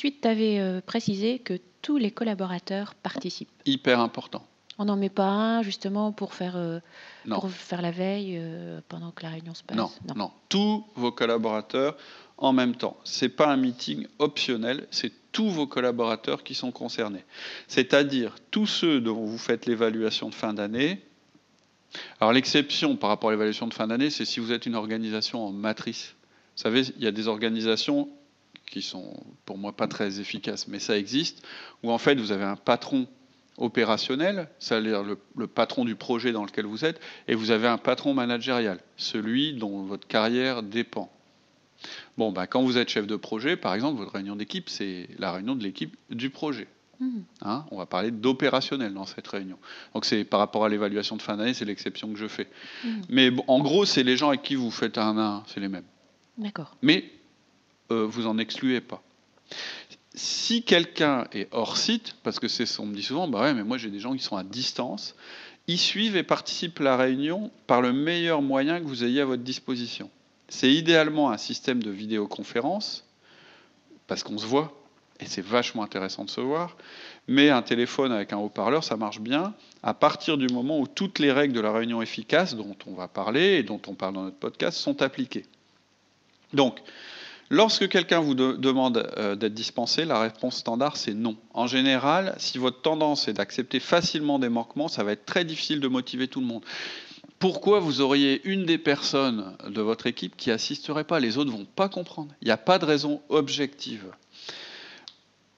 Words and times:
Ensuite, 0.00 0.22
tu 0.22 0.28
avais 0.28 0.80
précisé 0.86 1.40
que 1.40 1.60
tous 1.82 1.98
les 1.98 2.10
collaborateurs 2.10 2.94
participent. 2.94 3.50
Hyper 3.66 4.00
important. 4.00 4.46
On 4.78 4.86
n'en 4.86 4.96
met 4.96 5.10
pas 5.10 5.28
un 5.28 5.62
justement 5.62 6.10
pour 6.10 6.32
faire, 6.32 6.56
euh, 6.56 6.80
pour 7.28 7.50
faire 7.50 7.82
la 7.82 7.90
veille 7.90 8.38
euh, 8.38 8.80
pendant 8.88 9.10
que 9.10 9.22
la 9.24 9.28
réunion 9.28 9.52
se 9.52 9.62
passe 9.62 9.76
non, 9.76 9.90
non, 10.16 10.30
Tous 10.48 10.86
vos 10.94 11.12
collaborateurs 11.12 11.98
en 12.38 12.54
même 12.54 12.76
temps. 12.76 12.96
Ce 13.04 13.26
n'est 13.26 13.28
pas 13.28 13.48
un 13.48 13.58
meeting 13.58 14.06
optionnel, 14.18 14.86
c'est 14.90 15.12
tous 15.32 15.50
vos 15.50 15.66
collaborateurs 15.66 16.44
qui 16.44 16.54
sont 16.54 16.72
concernés. 16.72 17.26
C'est-à-dire 17.68 18.36
tous 18.50 18.66
ceux 18.66 19.02
dont 19.02 19.26
vous 19.26 19.36
faites 19.36 19.66
l'évaluation 19.66 20.30
de 20.30 20.34
fin 20.34 20.54
d'année. 20.54 21.02
Alors 22.22 22.32
l'exception 22.32 22.96
par 22.96 23.10
rapport 23.10 23.28
à 23.28 23.32
l'évaluation 23.34 23.66
de 23.66 23.74
fin 23.74 23.86
d'année, 23.86 24.08
c'est 24.08 24.24
si 24.24 24.40
vous 24.40 24.50
êtes 24.50 24.64
une 24.64 24.76
organisation 24.76 25.46
en 25.46 25.52
matrice. 25.52 26.14
Vous 26.56 26.62
savez, 26.62 26.88
il 26.96 27.04
y 27.04 27.06
a 27.06 27.12
des 27.12 27.28
organisations 27.28 28.08
qui 28.70 28.82
sont 28.82 29.12
pour 29.44 29.58
moi 29.58 29.72
pas 29.72 29.88
très 29.88 30.20
efficaces, 30.20 30.68
mais 30.68 30.78
ça 30.78 30.96
existe, 30.96 31.46
où 31.82 31.90
en 31.90 31.98
fait 31.98 32.14
vous 32.14 32.32
avez 32.32 32.44
un 32.44 32.56
patron 32.56 33.06
opérationnel, 33.58 34.48
c'est-à-dire 34.58 35.02
le, 35.02 35.46
patron 35.46 35.84
du 35.84 35.96
projet 35.96 36.32
dans 36.32 36.44
lequel 36.44 36.66
vous 36.66 36.84
êtes, 36.84 37.00
et 37.28 37.34
vous 37.34 37.50
avez 37.50 37.68
un 37.68 37.78
patron 37.78 38.14
managérial, 38.14 38.80
celui 38.96 39.52
dont 39.52 39.82
votre 39.82 40.06
carrière 40.06 40.62
dépend. 40.62 41.12
Bon, 42.16 42.32
bah, 42.32 42.46
quand 42.46 42.62
vous 42.62 42.78
êtes 42.78 42.88
chef 42.88 43.06
de 43.06 43.16
projet, 43.16 43.56
par 43.56 43.74
exemple, 43.74 43.98
votre 43.98 44.12
réunion 44.12 44.36
d'équipe, 44.36 44.68
c'est 44.68 45.08
la 45.18 45.32
réunion 45.32 45.56
de 45.56 45.62
l'équipe 45.62 45.96
du 46.10 46.30
projet. 46.30 46.68
Mmh. 47.00 47.20
Hein, 47.42 47.64
on 47.70 47.78
va 47.78 47.86
parler 47.86 48.10
d'opérationnel 48.10 48.92
dans 48.92 49.06
cette 49.06 49.26
réunion. 49.26 49.56
Donc 49.94 50.04
c'est 50.04 50.22
par 50.22 50.38
rapport 50.38 50.66
à 50.66 50.68
l'évaluation 50.68 51.16
de 51.16 51.22
fin 51.22 51.38
d'année, 51.38 51.54
c'est 51.54 51.64
l'exception 51.64 52.12
que 52.12 52.18
je 52.18 52.28
fais. 52.28 52.46
Mmh. 52.84 52.88
Mais 53.08 53.30
en 53.48 53.60
gros, 53.60 53.86
c'est 53.86 54.02
les 54.02 54.18
gens 54.18 54.28
avec 54.28 54.42
qui 54.42 54.54
vous 54.54 54.70
faites 54.70 54.98
un 54.98 55.16
à 55.16 55.22
un, 55.22 55.42
c'est 55.46 55.60
les 55.60 55.68
mêmes. 55.68 55.84
D'accord. 56.36 56.76
Mais 56.82 57.10
euh, 57.90 58.06
vous 58.06 58.26
en 58.26 58.38
excluez 58.38 58.80
pas. 58.80 59.02
Si 60.14 60.62
quelqu'un 60.62 61.26
est 61.32 61.48
hors 61.52 61.76
site, 61.76 62.16
parce 62.22 62.40
que 62.40 62.48
c'est 62.48 62.80
on 62.80 62.86
me 62.86 62.94
dit 62.94 63.02
souvent, 63.02 63.28
bah 63.28 63.42
ouais, 63.42 63.54
mais 63.54 63.64
moi 63.64 63.78
j'ai 63.78 63.90
des 63.90 64.00
gens 64.00 64.14
qui 64.14 64.22
sont 64.22 64.36
à 64.36 64.42
distance, 64.42 65.14
ils 65.66 65.78
suivent 65.78 66.16
et 66.16 66.22
participent 66.22 66.80
à 66.80 66.84
la 66.84 66.96
réunion 66.96 67.50
par 67.66 67.80
le 67.80 67.92
meilleur 67.92 68.42
moyen 68.42 68.80
que 68.80 68.86
vous 68.86 69.04
ayez 69.04 69.20
à 69.20 69.24
votre 69.24 69.42
disposition. 69.42 70.10
C'est 70.48 70.72
idéalement 70.72 71.30
un 71.30 71.38
système 71.38 71.82
de 71.82 71.90
vidéoconférence, 71.90 73.04
parce 74.08 74.24
qu'on 74.24 74.36
se 74.36 74.46
voit, 74.46 74.72
et 75.20 75.26
c'est 75.26 75.44
vachement 75.44 75.84
intéressant 75.84 76.24
de 76.24 76.30
se 76.30 76.40
voir, 76.40 76.76
mais 77.28 77.50
un 77.50 77.62
téléphone 77.62 78.10
avec 78.10 78.32
un 78.32 78.38
haut-parleur, 78.38 78.82
ça 78.82 78.96
marche 78.96 79.20
bien, 79.20 79.54
à 79.84 79.94
partir 79.94 80.36
du 80.36 80.48
moment 80.48 80.80
où 80.80 80.88
toutes 80.88 81.20
les 81.20 81.30
règles 81.30 81.54
de 81.54 81.60
la 81.60 81.72
réunion 81.72 82.02
efficace, 82.02 82.56
dont 82.56 82.76
on 82.86 82.94
va 82.94 83.06
parler 83.06 83.58
et 83.58 83.62
dont 83.62 83.80
on 83.86 83.94
parle 83.94 84.14
dans 84.14 84.24
notre 84.24 84.38
podcast, 84.38 84.76
sont 84.76 85.02
appliquées. 85.02 85.46
Donc, 86.52 86.80
Lorsque 87.52 87.88
quelqu'un 87.88 88.20
vous 88.20 88.34
demande 88.34 89.10
euh, 89.18 89.34
d'être 89.34 89.54
dispensé, 89.54 90.04
la 90.04 90.20
réponse 90.20 90.58
standard, 90.58 90.96
c'est 90.96 91.14
non. 91.14 91.36
En 91.52 91.66
général, 91.66 92.36
si 92.38 92.58
votre 92.58 92.80
tendance 92.80 93.26
est 93.26 93.32
d'accepter 93.32 93.80
facilement 93.80 94.38
des 94.38 94.48
manquements, 94.48 94.86
ça 94.86 95.02
va 95.02 95.10
être 95.12 95.26
très 95.26 95.44
difficile 95.44 95.80
de 95.80 95.88
motiver 95.88 96.28
tout 96.28 96.40
le 96.40 96.46
monde. 96.46 96.64
Pourquoi 97.40 97.80
vous 97.80 98.00
auriez 98.00 98.40
une 98.44 98.66
des 98.66 98.78
personnes 98.78 99.56
de 99.68 99.80
votre 99.80 100.06
équipe 100.06 100.36
qui 100.36 100.52
assisterait 100.52 101.02
pas? 101.02 101.18
Les 101.18 101.38
autres 101.38 101.50
vont 101.50 101.64
pas 101.64 101.88
comprendre. 101.88 102.32
Il 102.40 102.44
n'y 102.44 102.52
a 102.52 102.56
pas 102.56 102.78
de 102.78 102.84
raison 102.84 103.20
objective. 103.28 104.04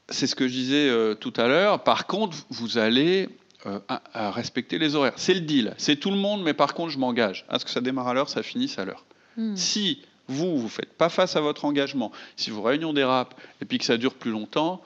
C'est 0.09 0.27
ce 0.27 0.35
que 0.35 0.49
je 0.49 0.53
disais 0.53 0.89
euh, 0.89 1.15
tout 1.15 1.35
à 1.37 1.47
l'heure. 1.47 1.85
Par 1.85 2.07
contre, 2.07 2.39
vous 2.49 2.79
allez 2.79 3.29
euh, 3.67 3.79
respecter 4.15 4.79
les 4.79 4.95
horaires. 4.95 5.13
C'est 5.17 5.35
le 5.35 5.41
deal. 5.41 5.75
C'est 5.77 5.97
tout 5.97 6.11
le 6.11 6.17
monde, 6.17 6.43
mais 6.43 6.55
par 6.55 6.73
contre, 6.73 6.91
je 6.91 6.99
m'engage. 6.99 7.45
À 7.51 7.59
ce 7.59 7.67
que 7.67 7.71
ça 7.71 7.83
démarre 7.83 8.09
à 8.09 8.15
l'heure, 8.15 8.31
ça 8.31 8.43
finisse 8.43 8.79
à 8.79 8.87
l'heure. 8.87 9.05
Hmm. 9.37 9.57
Si 9.57 10.01
vous, 10.33 10.57
vous 10.57 10.65
ne 10.65 10.69
faites 10.69 10.93
pas 10.93 11.09
face 11.09 11.37
à 11.37 11.41
votre 11.41 11.65
engagement, 11.65 12.13
si 12.37 12.51
vos 12.51 12.63
réunions 12.63 12.93
dérapent 12.93 13.35
et 13.61 13.65
puis 13.65 13.79
que 13.79 13.85
ça 13.85 13.97
dure 13.97 14.15
plus 14.15 14.31
longtemps, 14.31 14.83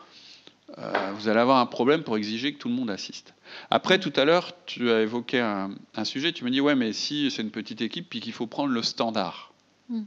euh, 0.78 1.12
vous 1.16 1.28
allez 1.28 1.40
avoir 1.40 1.58
un 1.58 1.66
problème 1.66 2.02
pour 2.02 2.16
exiger 2.16 2.52
que 2.52 2.58
tout 2.58 2.68
le 2.68 2.74
monde 2.74 2.90
assiste. 2.90 3.34
Après, 3.70 3.98
tout 3.98 4.12
à 4.16 4.24
l'heure, 4.24 4.52
tu 4.66 4.90
as 4.90 5.02
évoqué 5.02 5.40
un, 5.40 6.04
sujet, 6.04 6.32
tu 6.32 6.44
me 6.44 6.50
dis, 6.50 6.60
ouais, 6.60 6.74
mais 6.74 6.92
si 6.92 7.30
c'est 7.30 7.42
une 7.42 7.50
petite 7.50 7.80
équipe, 7.80 8.10
puis 8.10 8.20
qu'il 8.20 8.32
faut 8.32 8.46
prendre 8.46 8.72
le 8.72 8.82
standard. 8.82 9.52
Hmm. 9.88 10.02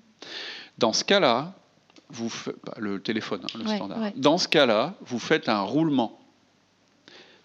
Dans 0.78 0.94
ce 0.94 1.04
cas-là, 1.06 1.54
vous 2.10 2.32
bah, 2.66 2.74
le 2.78 3.02
téléphone, 3.02 3.42
hein, 3.44 3.58
le 3.58 3.76
standard. 3.76 4.12
Dans 4.16 4.38
ce 4.38 4.48
cas-là, 4.48 4.96
vous 5.02 5.20
faites 5.20 5.50
un 5.50 5.62
roulement. 5.62 6.20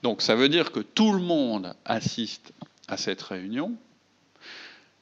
Donc, 0.03 0.21
ça 0.21 0.35
veut 0.35 0.49
dire 0.49 0.73
que 0.73 0.81
tout 0.81 1.13
le 1.13 1.21
monde 1.21 1.75
assiste 1.85 2.53
à 2.89 2.97
cette 2.97 3.23
réunion, 3.23 3.73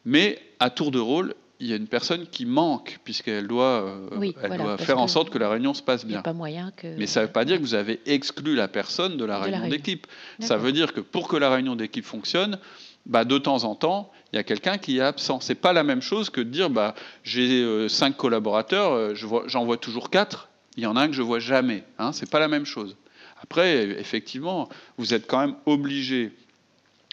mais 0.04 0.40
à 0.60 0.70
tour 0.70 0.90
de 0.90 1.00
rôle, 1.00 1.34
il 1.62 1.68
y 1.68 1.72
a 1.72 1.76
une 1.76 1.86
personne 1.86 2.26
qui 2.26 2.44
manque, 2.44 2.98
puisqu'elle 3.04 3.46
doit, 3.46 3.84
euh, 3.84 4.32
elle 4.42 4.58
doit 4.58 4.76
faire 4.78 4.98
en 4.98 5.06
sorte 5.06 5.30
que 5.30 5.38
la 5.38 5.48
réunion 5.48 5.74
se 5.74 5.82
passe 5.82 6.04
bien. 6.04 6.20
Pas 6.20 6.32
moyen 6.32 6.72
que... 6.76 6.88
Mais 6.98 7.06
ça 7.06 7.20
ne 7.20 7.26
veut 7.26 7.32
pas 7.32 7.44
dire 7.44 7.58
que 7.58 7.62
vous 7.62 7.74
avez 7.74 8.00
exclu 8.04 8.56
la 8.56 8.66
personne 8.66 9.16
de 9.16 9.24
la 9.24 9.38
réunion 9.38 9.68
d'équipe. 9.68 10.08
Ça 10.40 10.56
veut 10.56 10.72
dire 10.72 10.92
que 10.92 11.00
pour 11.00 11.28
que 11.28 11.36
la 11.36 11.50
réunion 11.50 11.76
d'équipe 11.76 12.04
fonctionne, 12.04 12.58
bah, 13.06 13.24
de 13.24 13.38
temps 13.38 13.62
en 13.62 13.76
temps, 13.76 14.10
il 14.32 14.36
y 14.36 14.38
a 14.40 14.42
quelqu'un 14.42 14.76
qui 14.76 14.98
est 14.98 15.02
absent. 15.02 15.38
C'est 15.40 15.54
pas 15.54 15.72
la 15.72 15.84
même 15.84 16.02
chose 16.02 16.30
que 16.30 16.40
de 16.40 16.50
dire 16.50 16.68
bah, 16.68 16.96
j'ai 17.22 17.62
euh, 17.62 17.88
cinq 17.88 18.16
collaborateurs, 18.16 18.92
euh, 18.92 19.14
j'en 19.14 19.64
vois, 19.64 19.76
toujours 19.76 20.10
quatre, 20.10 20.48
il 20.76 20.82
y 20.82 20.86
en 20.86 20.96
a 20.96 21.02
un 21.02 21.06
que 21.06 21.14
je 21.14 21.22
vois 21.22 21.38
jamais. 21.38 21.84
Hein, 21.98 22.10
c'est 22.10 22.28
pas 22.28 22.40
la 22.40 22.48
même 22.48 22.66
chose. 22.66 22.96
Après, 23.40 23.84
effectivement, 24.00 24.68
vous 24.98 25.14
êtes 25.14 25.28
quand 25.28 25.38
même 25.38 25.54
obligé 25.66 26.32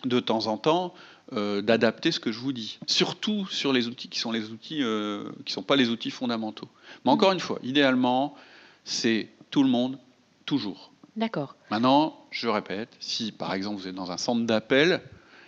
de 0.05 0.19
temps 0.19 0.47
en 0.47 0.57
temps 0.57 0.93
euh, 1.33 1.61
d'adapter 1.61 2.11
ce 2.11 2.19
que 2.19 2.31
je 2.31 2.39
vous 2.39 2.53
dis. 2.53 2.79
Surtout 2.87 3.45
sur 3.47 3.71
les 3.71 3.87
outils 3.87 4.09
qui 4.09 4.19
sont 4.19 4.31
les 4.31 4.49
outils 4.49 4.81
euh, 4.81 5.29
qui 5.45 5.53
sont 5.53 5.61
pas 5.61 5.75
les 5.75 5.89
outils 5.89 6.09
fondamentaux. 6.09 6.67
Mais 7.05 7.11
encore 7.11 7.31
une 7.31 7.39
fois, 7.39 7.59
idéalement, 7.61 8.35
c'est 8.83 9.29
tout 9.51 9.61
le 9.61 9.69
monde, 9.69 9.99
toujours. 10.45 10.91
D'accord. 11.15 11.55
Maintenant, 11.69 12.25
je 12.31 12.47
répète, 12.47 12.89
si 12.99 13.31
par 13.31 13.53
exemple 13.53 13.79
vous 13.79 13.87
êtes 13.87 13.95
dans 13.95 14.11
un 14.11 14.17
centre 14.17 14.45
d'appel 14.45 15.01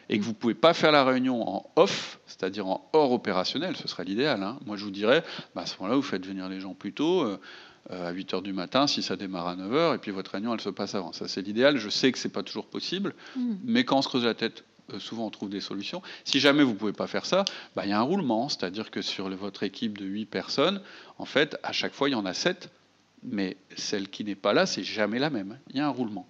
et 0.10 0.20
que 0.20 0.24
vous 0.24 0.32
ne 0.32 0.36
pouvez 0.36 0.54
pas 0.54 0.74
faire 0.76 0.92
la 0.92 1.04
réunion 1.04 1.48
en 1.48 1.72
off, 1.76 2.20
c'est-à-dire 2.28 2.68
en 2.68 2.88
hors 2.94 3.12
opérationnel, 3.12 3.76
ce 3.76 3.88
serait 3.88 4.04
l'idéal. 4.04 4.44
Hein. 4.44 4.60
Moi, 4.66 4.78
je 4.78 4.84
vous 4.84 4.92
dirais, 4.92 5.24
bah, 5.56 5.62
à 5.62 5.66
ce 5.66 5.78
moment-là, 5.80 5.96
vous 5.96 6.04
faites 6.04 6.26
venir 6.26 6.48
les 6.50 6.60
gens 6.60 6.76
plus 6.76 6.94
tôt. 6.94 7.22
Euh, 7.22 7.40
à 7.90 8.12
8 8.12 8.34
h 8.34 8.44
du 8.44 8.54
matin, 8.54 8.86
si 8.86 9.02
ça 9.02 9.16
démarre 9.16 9.48
à 9.48 9.56
9 9.56 9.72
h, 9.72 9.96
et 9.96 9.98
puis 9.98 10.12
votre 10.12 10.32
réunion, 10.32 10.54
elle 10.54 10.62
se 10.62 10.70
passe 10.70 10.94
avant. 10.94 11.14
Ça, 11.14 11.28
c'est 11.28 11.42
l'idéal. 11.42 11.78
Je 11.78 11.90
sais 11.90 12.12
que 12.12 12.20
c'est 12.20 12.30
pas 12.30 12.44
toujours 12.44 12.68
possible, 12.68 13.16
hmm. 13.36 13.56
mais 13.64 13.84
quand 13.84 13.98
on 13.98 14.02
se 14.04 14.08
creuse 14.08 14.24
la 14.24 14.36
tête 14.36 14.64
souvent 15.00 15.26
on 15.26 15.30
trouve 15.30 15.50
des 15.50 15.62
solutions. 15.62 16.02
Si 16.26 16.40
jamais 16.40 16.64
vous 16.64 16.74
ne 16.74 16.78
pouvez 16.78 16.94
pas 16.94 17.08
faire 17.08 17.26
ça, 17.26 17.46
bah, 17.76 17.84
il 17.86 17.90
y 17.90 17.94
a 17.94 18.00
un 18.00 18.04
roulement, 18.04 18.50
c'est-à-dire 18.50 18.92
que 18.92 19.02
sur 19.02 19.30
votre 19.30 19.64
équipe 19.64 19.98
de 19.98 20.06
8 20.06 20.26
personnes, 20.26 20.82
en 21.18 21.26
fait, 21.26 21.58
à 21.64 21.72
chaque 21.72 21.94
fois, 21.94 22.10
il 22.10 22.14
y 22.14 22.16
en 22.16 22.26
a 22.26 22.34
7, 22.34 22.70
mais 23.24 23.58
celle 23.76 24.10
qui 24.10 24.24
n'est 24.24 24.36
pas 24.36 24.54
là, 24.54 24.66
c'est 24.66 24.84
jamais 24.84 25.20
la 25.20 25.30
même. 25.30 25.60
Il 25.70 25.78
y 25.78 25.80
a 25.80 25.86
un 25.86 25.90
roulement. 25.90 26.28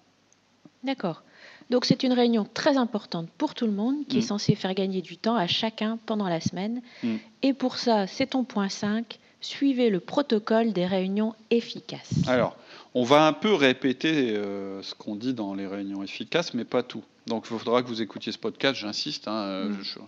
D'accord. 0.83 1.23
Donc 1.69 1.85
c'est 1.85 2.03
une 2.03 2.11
réunion 2.11 2.45
très 2.53 2.75
importante 2.75 3.29
pour 3.37 3.53
tout 3.53 3.65
le 3.65 3.71
monde 3.71 4.05
qui 4.09 4.17
est 4.17 4.21
mm. 4.21 4.23
censée 4.23 4.55
faire 4.55 4.73
gagner 4.73 5.01
du 5.01 5.17
temps 5.17 5.35
à 5.35 5.47
chacun 5.47 5.97
pendant 6.05 6.27
la 6.27 6.41
semaine. 6.41 6.81
Mm. 7.01 7.15
Et 7.43 7.53
pour 7.53 7.77
ça, 7.77 8.07
c'est 8.07 8.27
ton 8.27 8.43
point 8.43 8.67
5, 8.67 9.19
suivez 9.39 9.89
le 9.89 10.01
protocole 10.01 10.73
des 10.73 10.85
réunions 10.85 11.33
efficaces. 11.49 12.27
Alors, 12.27 12.57
on 12.93 13.03
va 13.03 13.25
un 13.25 13.33
peu 13.33 13.53
répéter 13.53 14.35
euh, 14.35 14.81
ce 14.81 14.93
qu'on 14.95 15.15
dit 15.15 15.33
dans 15.33 15.53
les 15.53 15.67
réunions 15.67 16.03
efficaces, 16.03 16.53
mais 16.53 16.65
pas 16.65 16.83
tout. 16.83 17.03
Donc 17.27 17.45
il 17.49 17.57
faudra 17.57 17.83
que 17.83 17.87
vous 17.87 18.01
écoutiez 18.01 18.31
ce 18.31 18.37
podcast, 18.37 18.79
j'insiste. 18.79 19.27
Hein, 19.27 19.43
euh, 19.43 19.69
mm. 19.69 19.77
je, 19.81 19.99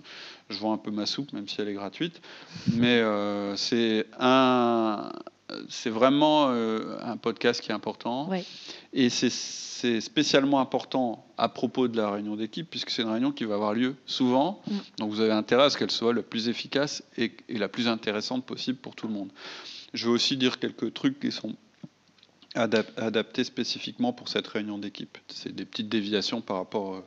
je, 0.49 0.59
vends 0.59 0.73
un 0.73 0.77
peu 0.77 0.91
ma 0.91 1.05
soupe, 1.05 1.31
même 1.31 1.47
si 1.47 1.61
elle 1.61 1.69
est 1.69 1.73
gratuite. 1.73 2.21
Mais 2.73 2.99
euh, 2.99 3.55
c'est 3.55 4.07
un, 4.19 5.11
c'est 5.69 5.91
vraiment 5.91 6.49
un 6.49 7.17
podcast 7.17 7.61
qui 7.61 7.71
est 7.71 7.73
important. 7.73 8.29
Et 8.91 9.09
c'est, 9.09 9.29
spécialement 9.99 10.61
important 10.61 11.25
à 11.37 11.49
propos 11.49 11.89
de 11.89 11.97
la 11.97 12.09
réunion 12.09 12.37
d'équipe, 12.37 12.69
puisque 12.69 12.89
c'est 12.89 13.01
une 13.01 13.09
réunion 13.09 13.33
qui 13.33 13.43
va 13.43 13.55
avoir 13.55 13.73
lieu 13.73 13.95
souvent. 14.05 14.61
Mm. 14.65 14.77
Donc 14.99 15.11
vous 15.11 15.19
avez 15.19 15.33
intérêt 15.33 15.63
à 15.63 15.69
ce 15.69 15.77
qu'elle 15.77 15.91
soit 15.91 16.13
la 16.13 16.21
plus 16.21 16.47
efficace 16.47 17.03
et, 17.17 17.33
et 17.49 17.57
la 17.57 17.67
plus 17.67 17.89
intéressante 17.89 18.45
possible 18.45 18.77
pour 18.77 18.95
tout 18.95 19.07
le 19.07 19.13
monde. 19.13 19.29
Je 19.93 20.07
vais 20.07 20.13
aussi 20.13 20.37
dire 20.37 20.57
quelques 20.57 20.93
trucs 20.93 21.19
qui 21.19 21.33
sont 21.33 21.53
adaptés 22.55 23.43
spécifiquement 23.43 24.13
pour 24.13 24.29
cette 24.29 24.47
réunion 24.47 24.77
d'équipe. 24.77 25.17
C'est 25.27 25.55
des 25.55 25.65
petites 25.65 25.89
déviations 25.89 26.41
par 26.41 26.57
rapport 26.57 26.95
euh, 26.95 27.01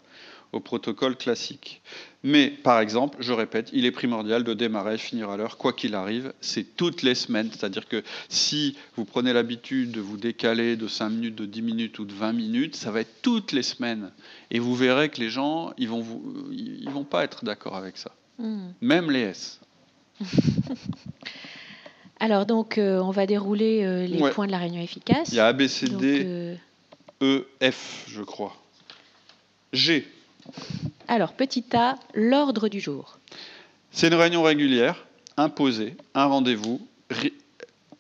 au 0.53 0.61
protocole 0.61 1.17
classique. 1.17 1.83
Mais 2.23 2.49
par 2.51 2.81
exemple, 2.81 3.19
je 3.21 3.33
répète, 3.33 3.71
il 3.73 3.85
est 3.85 3.93
primordial 3.93 4.43
de 4.43 4.55
démarrer 4.55 4.95
et 4.95 4.99
finir 4.99 5.31
à 5.31 5.37
l'heure, 5.37 5.57
quoi 5.59 5.73
qu'il 5.73 5.95
arrive. 5.95 6.33
C'est 6.41 6.77
toutes 6.77 7.03
les 7.03 7.15
semaines. 7.15 7.51
C'est-à-dire 7.53 7.87
que 7.87 8.03
si 8.29 8.77
vous 8.97 9.05
prenez 9.05 9.33
l'habitude 9.33 9.93
de 9.93 10.01
vous 10.01 10.17
décaler 10.17 10.77
de 10.77 10.89
5 10.89 11.11
minutes, 11.11 11.37
de 11.37 11.47
10 11.47 11.63
minutes 11.63 11.99
ou 11.99 12.05
de 12.05 12.13
20 12.13 12.33
minutes, 12.33 12.77
ça 12.77 12.91
va 12.91 13.01
être 13.01 13.23
toutes 13.23 13.53
les 13.53 13.63
semaines. 13.63 14.11
Et 14.51 14.59
vous 14.59 14.75
verrez 14.75 15.09
que 15.09 15.21
les 15.21 15.31
gens, 15.31 15.73
ils 15.79 15.89
vont, 15.89 16.01
vous, 16.01 16.49
ils 16.51 16.91
vont 16.91 17.05
pas 17.05 17.23
être 17.25 17.45
d'accord 17.45 17.77
avec 17.77 17.97
ça. 17.97 18.11
Hmm. 18.39 18.71
Même 18.81 19.11
les 19.11 19.21
S. 19.21 19.61
Alors 22.19 22.47
donc, 22.47 22.79
euh, 22.79 22.99
on 23.01 23.11
va 23.11 23.27
dérouler 23.27 23.85
euh, 23.85 24.07
les 24.07 24.31
points 24.31 24.47
de 24.47 24.53
la 24.53 24.59
réunion 24.59 24.83
efficace. 24.83 25.29
Il 25.31 25.35
y 25.35 25.41
a 25.41 25.49
A, 25.49 25.53
B, 25.53 25.67
C, 25.67 25.89
D, 25.89 26.23
euh, 26.25 26.55
E, 27.23 27.47
F, 27.63 28.07
je 28.09 28.23
crois. 28.23 28.57
G. 29.73 30.09
Alors, 31.09 31.33
petit 31.33 31.65
A, 31.75 31.97
l'ordre 32.15 32.69
du 32.69 32.81
jour. 32.81 33.19
C'est 33.91 34.09
une 34.09 34.15
réunion 34.15 34.43
régulière, 34.43 35.07
imposée, 35.37 35.97
un 36.15 36.27
rendez-vous, 36.27 36.81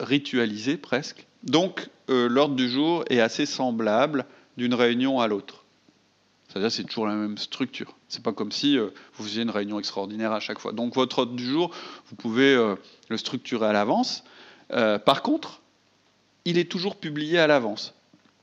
ritualisé 0.00 0.76
presque. 0.76 1.26
Donc, 1.42 1.88
l'ordre 2.08 2.54
du 2.54 2.70
jour 2.70 3.04
est 3.10 3.20
assez 3.20 3.46
semblable 3.46 4.24
d'une 4.56 4.74
réunion 4.74 5.20
à 5.20 5.26
l'autre. 5.26 5.65
C'est-à-dire 6.56 6.72
c'est 6.72 6.84
toujours 6.84 7.06
la 7.06 7.14
même 7.14 7.36
structure. 7.36 7.94
C'est 8.08 8.22
pas 8.22 8.32
comme 8.32 8.50
si 8.50 8.78
vous 8.78 9.24
faisiez 9.24 9.42
une 9.42 9.50
réunion 9.50 9.78
extraordinaire 9.78 10.32
à 10.32 10.40
chaque 10.40 10.58
fois. 10.58 10.72
Donc 10.72 10.94
votre 10.94 11.18
ordre 11.18 11.34
du 11.34 11.44
jour, 11.44 11.70
vous 12.08 12.16
pouvez 12.16 12.56
le 13.08 13.16
structurer 13.16 13.66
à 13.66 13.72
l'avance. 13.74 14.24
Euh, 14.72 14.98
par 14.98 15.22
contre, 15.22 15.60
il 16.44 16.58
est 16.58 16.70
toujours 16.70 16.96
publié 16.96 17.38
à 17.38 17.46
l'avance 17.46 17.94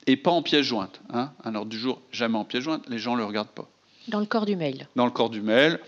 et 0.07 0.17
pas 0.17 0.31
en 0.31 0.41
pièce 0.41 0.65
jointe. 0.65 1.01
Hein. 1.11 1.31
Un 1.43 1.55
ordre 1.55 1.69
du 1.69 1.79
jour, 1.79 2.01
jamais 2.11 2.37
en 2.37 2.45
pièce 2.45 2.63
jointe, 2.63 2.83
les 2.87 2.99
gens 2.99 3.13
ne 3.13 3.19
le 3.19 3.25
regardent 3.25 3.49
pas. 3.49 3.67
Dans 4.09 4.19
le 4.19 4.25
corps 4.25 4.45
du 4.45 4.55
mail. 4.55 4.87
Dans 4.95 5.05
le 5.05 5.11
corps 5.11 5.29
du 5.29 5.41
mail, 5.41 5.79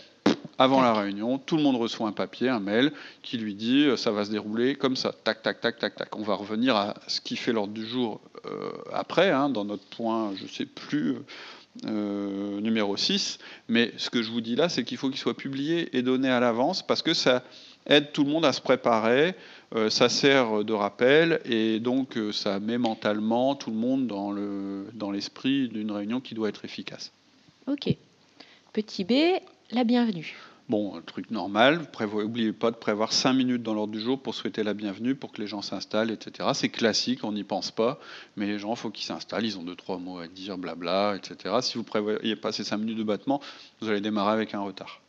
avant 0.57 0.81
la 0.81 0.94
réunion, 0.94 1.38
tout 1.38 1.57
le 1.57 1.63
monde 1.63 1.75
reçoit 1.75 2.07
un 2.07 2.13
papier, 2.13 2.48
un 2.48 2.62
mail 2.62 2.94
qui 3.22 3.38
lui 3.38 3.56
dit 3.56 3.83
euh, 3.83 3.98
ça 3.98 4.12
va 4.12 4.24
se 4.24 4.31
dérouler 4.31 4.75
comme 4.75 4.95
ça, 4.95 5.12
tac, 5.12 5.42
tac, 5.42 5.60
tac, 5.60 5.80
tac, 5.80 5.95
tac. 5.95 6.16
On 6.16 6.24
va 6.24 6.36
revenir 6.36 6.75
à 6.77 6.95
ce 7.07 7.19
qui 7.19 7.36
fait 7.36 7.51
l'ordre 7.51 7.74
du 7.74 7.86
jour 7.86 8.22
euh, 8.45 8.72
après, 8.94 9.31
hein, 9.31 9.50
dans 9.50 9.66
notre 9.66 9.86
point, 9.86 10.33
je 10.36 10.44
ne 10.44 10.48
sais 10.48 10.66
plus, 10.66 11.18
numéro 11.83 12.98
6. 12.98 13.39
Mais 13.68 13.92
ce 13.98 14.10
que 14.10 14.22
je 14.22 14.31
vous 14.31 14.42
dis 14.42 14.56
là, 14.56 14.69
c'est 14.69 14.83
qu'il 14.83 14.98
faut 14.98 15.10
qu'il 15.10 15.19
soit 15.19 15.38
publié 15.38 15.95
et 15.98 16.01
donné 16.01 16.30
à 16.30 16.39
l'avance 16.39 16.86
parce 16.86 17.01
que 17.01 17.13
ça 17.13 17.44
aide 17.88 18.12
tout 18.12 18.24
le 18.24 18.31
monde 18.31 18.45
à 18.45 18.54
se 18.54 18.62
préparer, 18.62 19.36
euh, 19.75 19.89
ça 19.89 20.10
sert 20.10 20.63
de 20.63 20.74
rappel 20.74 21.42
et 21.45 21.80
donc 21.80 22.18
euh, 22.18 22.31
ça 22.31 22.60
met 22.60 22.77
mentalement 22.77 23.56
tout 23.56 23.69
le 23.69 23.75
monde 23.75 24.07
dans, 24.07 24.31
le, 24.31 24.88
dans 24.94 25.12
l'esprit 25.12 25.69
d'une 25.69 25.92
réunion 25.92 26.19
qui 26.19 26.36
doit 26.36 26.50
être 26.50 26.66
efficace. 26.66 27.12
Ok. 27.68 27.95
Petit 28.74 29.04
B, 29.04 29.13
la 29.72 29.83
bienvenue. 29.83 30.36
Bon, 30.68 31.00
truc 31.06 31.30
normal, 31.30 31.88
n'oubliez 32.00 32.52
pas 32.52 32.72
de 32.72 32.76
prévoir 32.76 33.14
5 33.14 33.34
minutes 33.34 33.62
dans 33.62 33.76
l'ordre 33.76 33.94
du 33.94 34.00
jour 34.00 34.20
pour 34.20 34.34
souhaiter 34.34 34.64
la 34.64 34.74
bienvenue, 34.74 35.14
pour 35.14 35.32
que 35.32 35.40
les 35.40 35.46
gens 35.46 35.62
s'installent, 35.62 36.10
etc. 36.10 36.50
C'est 36.56 36.70
classique, 36.70 37.24
on 37.24 37.34
n'y 37.34 37.44
pense 37.44 37.70
pas, 37.70 38.00
mais 38.36 38.48
les 38.48 38.58
gens, 38.58 38.74
il 38.74 38.78
faut 38.78 38.90
qu'ils 38.90 39.06
s'installent, 39.06 39.46
ils 39.46 39.60
ont 39.60 39.64
deux, 39.64 39.76
trois 39.76 40.00
mots 40.00 40.18
à 40.18 40.28
dire, 40.28 40.58
blabla, 40.58 41.18
etc. 41.18 41.58
Si 41.62 41.78
vous 41.78 41.84
prévoyez 41.84 42.36
pas 42.36 42.52
ces 42.52 42.64
5 42.64 42.78
minutes 42.78 42.98
de 42.98 43.04
battement, 43.04 43.42
vous 43.80 43.90
allez 43.90 44.02
démarrer 44.02 44.32
avec 44.32 44.56
un 44.56 44.62
retard. 44.62 45.02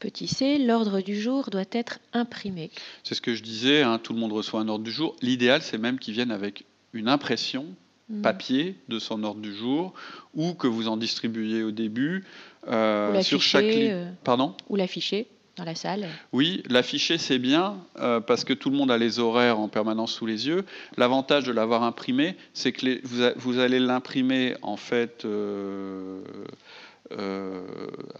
Petit 0.00 0.28
c, 0.28 0.58
l'ordre 0.58 1.00
du 1.00 1.18
jour 1.18 1.48
doit 1.48 1.64
être 1.70 2.00
imprimé. 2.12 2.70
C'est 3.04 3.14
ce 3.14 3.22
que 3.22 3.34
je 3.34 3.42
disais, 3.42 3.80
hein, 3.80 3.98
tout 3.98 4.12
le 4.12 4.18
monde 4.18 4.32
reçoit 4.32 4.60
un 4.60 4.68
ordre 4.68 4.84
du 4.84 4.92
jour. 4.92 5.16
L'idéal, 5.22 5.62
c'est 5.62 5.78
même 5.78 5.98
qu'ils 5.98 6.12
viennent 6.12 6.30
avec 6.30 6.66
une 6.92 7.08
impression. 7.08 7.74
Papier 8.22 8.76
de 8.88 8.98
son 8.98 9.24
ordre 9.24 9.40
du 9.40 9.54
jour 9.54 9.94
ou 10.34 10.54
que 10.54 10.66
vous 10.66 10.88
en 10.88 10.96
distribuiez 10.96 11.62
au 11.62 11.70
début 11.70 12.24
euh, 12.68 13.22
sur 13.22 13.42
chaque 13.42 13.64
euh, 13.64 14.10
Pardon 14.24 14.54
Ou 14.68 14.76
l'afficher 14.76 15.26
dans 15.56 15.64
la 15.64 15.74
salle 15.74 16.06
Oui, 16.32 16.62
l'afficher 16.68 17.18
c'est 17.18 17.38
bien 17.38 17.76
euh, 17.98 18.20
parce 18.20 18.44
que 18.44 18.52
tout 18.52 18.70
le 18.70 18.76
monde 18.76 18.90
a 18.90 18.98
les 18.98 19.18
horaires 19.18 19.58
en 19.58 19.68
permanence 19.68 20.12
sous 20.12 20.26
les 20.26 20.46
yeux. 20.48 20.64
L'avantage 20.96 21.44
de 21.44 21.52
l'avoir 21.52 21.82
imprimé, 21.82 22.36
c'est 22.54 22.72
que 22.72 23.00
vous, 23.06 23.24
vous, 23.36 23.58
allez 23.58 23.78
l'imprimer 23.78 24.54
en 24.62 24.76
fait 24.76 25.24
euh, 25.24 26.22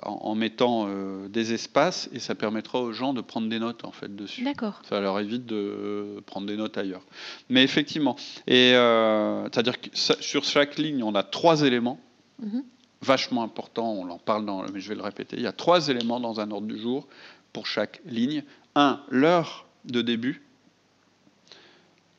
en, 0.02 0.34
mettant 0.34 0.87
euh, 0.87 1.29
des 1.29 1.52
espaces 1.52 2.08
et 2.12 2.19
ça 2.19 2.34
permettra 2.34 2.81
aux 2.81 2.93
gens 2.93 3.14
de 3.14 3.20
prendre 3.20 3.49
des 3.49 3.58
notes 3.58 3.84
en 3.84 3.93
fait 3.93 4.14
dessus. 4.14 4.43
D'accord. 4.43 4.81
Ça 4.88 5.00
leur 5.00 5.19
évite 5.20 5.46
de 5.46 6.23
prendre 6.26 6.46
des 6.46 6.56
notes 6.56 6.76
ailleurs. 6.76 7.02
Mais 7.49 7.62
effectivement, 7.62 8.17
et 8.46 8.75
euh, 8.75 9.44
c'est-à-dire 9.44 9.81
que 9.81 9.88
sur 9.93 10.44
chaque 10.44 10.79
ligne, 10.79 11.02
on 11.02 11.14
a 11.14 11.23
trois 11.23 11.62
éléments. 11.62 12.00
Mhm. 12.40 12.64
Vachement 13.02 13.43
importants, 13.43 13.93
on 13.93 14.08
en 14.11 14.19
parle 14.19 14.46
dans, 14.46 14.62
mais 14.73 14.81
je 14.81 14.88
vais 14.88 14.94
le 14.94 15.02
répéter. 15.02 15.37
Il 15.37 15.43
y 15.43 15.49
a 15.49 15.52
trois 15.52 15.88
éléments 15.88 16.20
dans 16.20 16.38
un 16.38 16.50
ordre 16.50 16.69
du 16.69 16.78
jour 16.78 17.08
pour 17.52 17.67
chaque 17.67 18.00
ligne. 18.05 18.44
Un, 18.75 19.00
l'heure 19.11 19.67
de 19.85 20.02
début, 20.02 20.43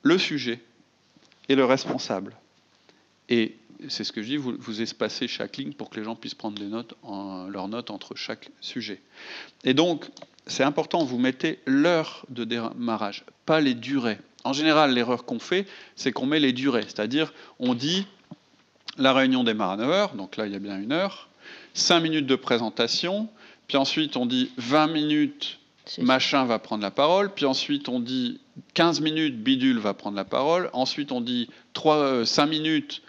le 0.01 0.18
sujet 0.18 0.62
et 1.48 1.56
le 1.56 1.63
responsable. 1.63 2.36
Et 3.29 3.55
c'est 3.89 4.03
ce 4.03 4.11
que 4.11 4.21
je 4.21 4.27
dis, 4.27 4.37
vous, 4.37 4.55
vous, 4.57 4.81
espacez 4.81 5.27
chaque 5.27 5.57
ligne 5.57 5.73
pour 5.73 5.89
que 5.89 5.99
les 5.99 6.05
gens 6.05 6.15
puissent 6.15 6.35
prendre 6.35 6.57
des 6.59 6.67
notes 6.67 6.95
en, 7.03 7.47
leurs 7.47 7.67
notes 7.67 7.91
entre 7.91 8.15
chaque 8.15 8.49
sujet. 8.61 9.01
Et 9.63 9.73
donc, 9.73 10.05
c'est 10.47 10.63
important, 10.63 11.03
vous 11.03 11.17
mettez 11.17 11.59
l'heure 11.65 12.25
de 12.29 12.43
démarrage, 12.43 13.23
pas 13.45 13.61
les 13.61 13.73
durées. 13.73 14.19
En 14.43 14.53
général, 14.53 14.93
l'erreur 14.93 15.25
qu'on 15.25 15.39
fait, 15.39 15.65
c'est 15.95 16.11
qu'on 16.11 16.25
met 16.25 16.39
les 16.39 16.53
durées, 16.53 16.83
c'est-à-dire 16.83 17.33
on 17.59 17.73
dit 17.73 18.05
la 18.97 19.13
réunion 19.13 19.43
démarre 19.43 19.71
à 19.71 19.77
9h, 19.77 20.15
donc 20.15 20.37
là 20.37 20.45
il 20.45 20.51
y 20.51 20.55
a 20.55 20.59
bien 20.59 20.79
une 20.79 20.91
heure, 20.91 21.29
5 21.73 22.01
minutes 22.01 22.27
de 22.27 22.35
présentation, 22.35 23.29
puis 23.67 23.77
ensuite 23.77 24.17
on 24.17 24.25
dit 24.25 24.51
20 24.57 24.87
minutes, 24.87 25.59
machin 25.99 26.45
va 26.45 26.59
prendre 26.59 26.83
la 26.83 26.91
parole, 26.91 27.33
puis 27.33 27.45
ensuite 27.45 27.89
on 27.89 27.99
dit 27.99 28.39
15 28.73 29.01
minutes, 29.01 29.41
bidule 29.41 29.79
va 29.79 29.93
prendre 29.93 30.17
la 30.17 30.25
parole, 30.25 30.69
ensuite 30.73 31.11
on 31.11 31.21
dit 31.21 31.49
3, 31.73 32.25
5 32.25 32.43
euh, 32.43 32.47
minutes, 32.47 33.01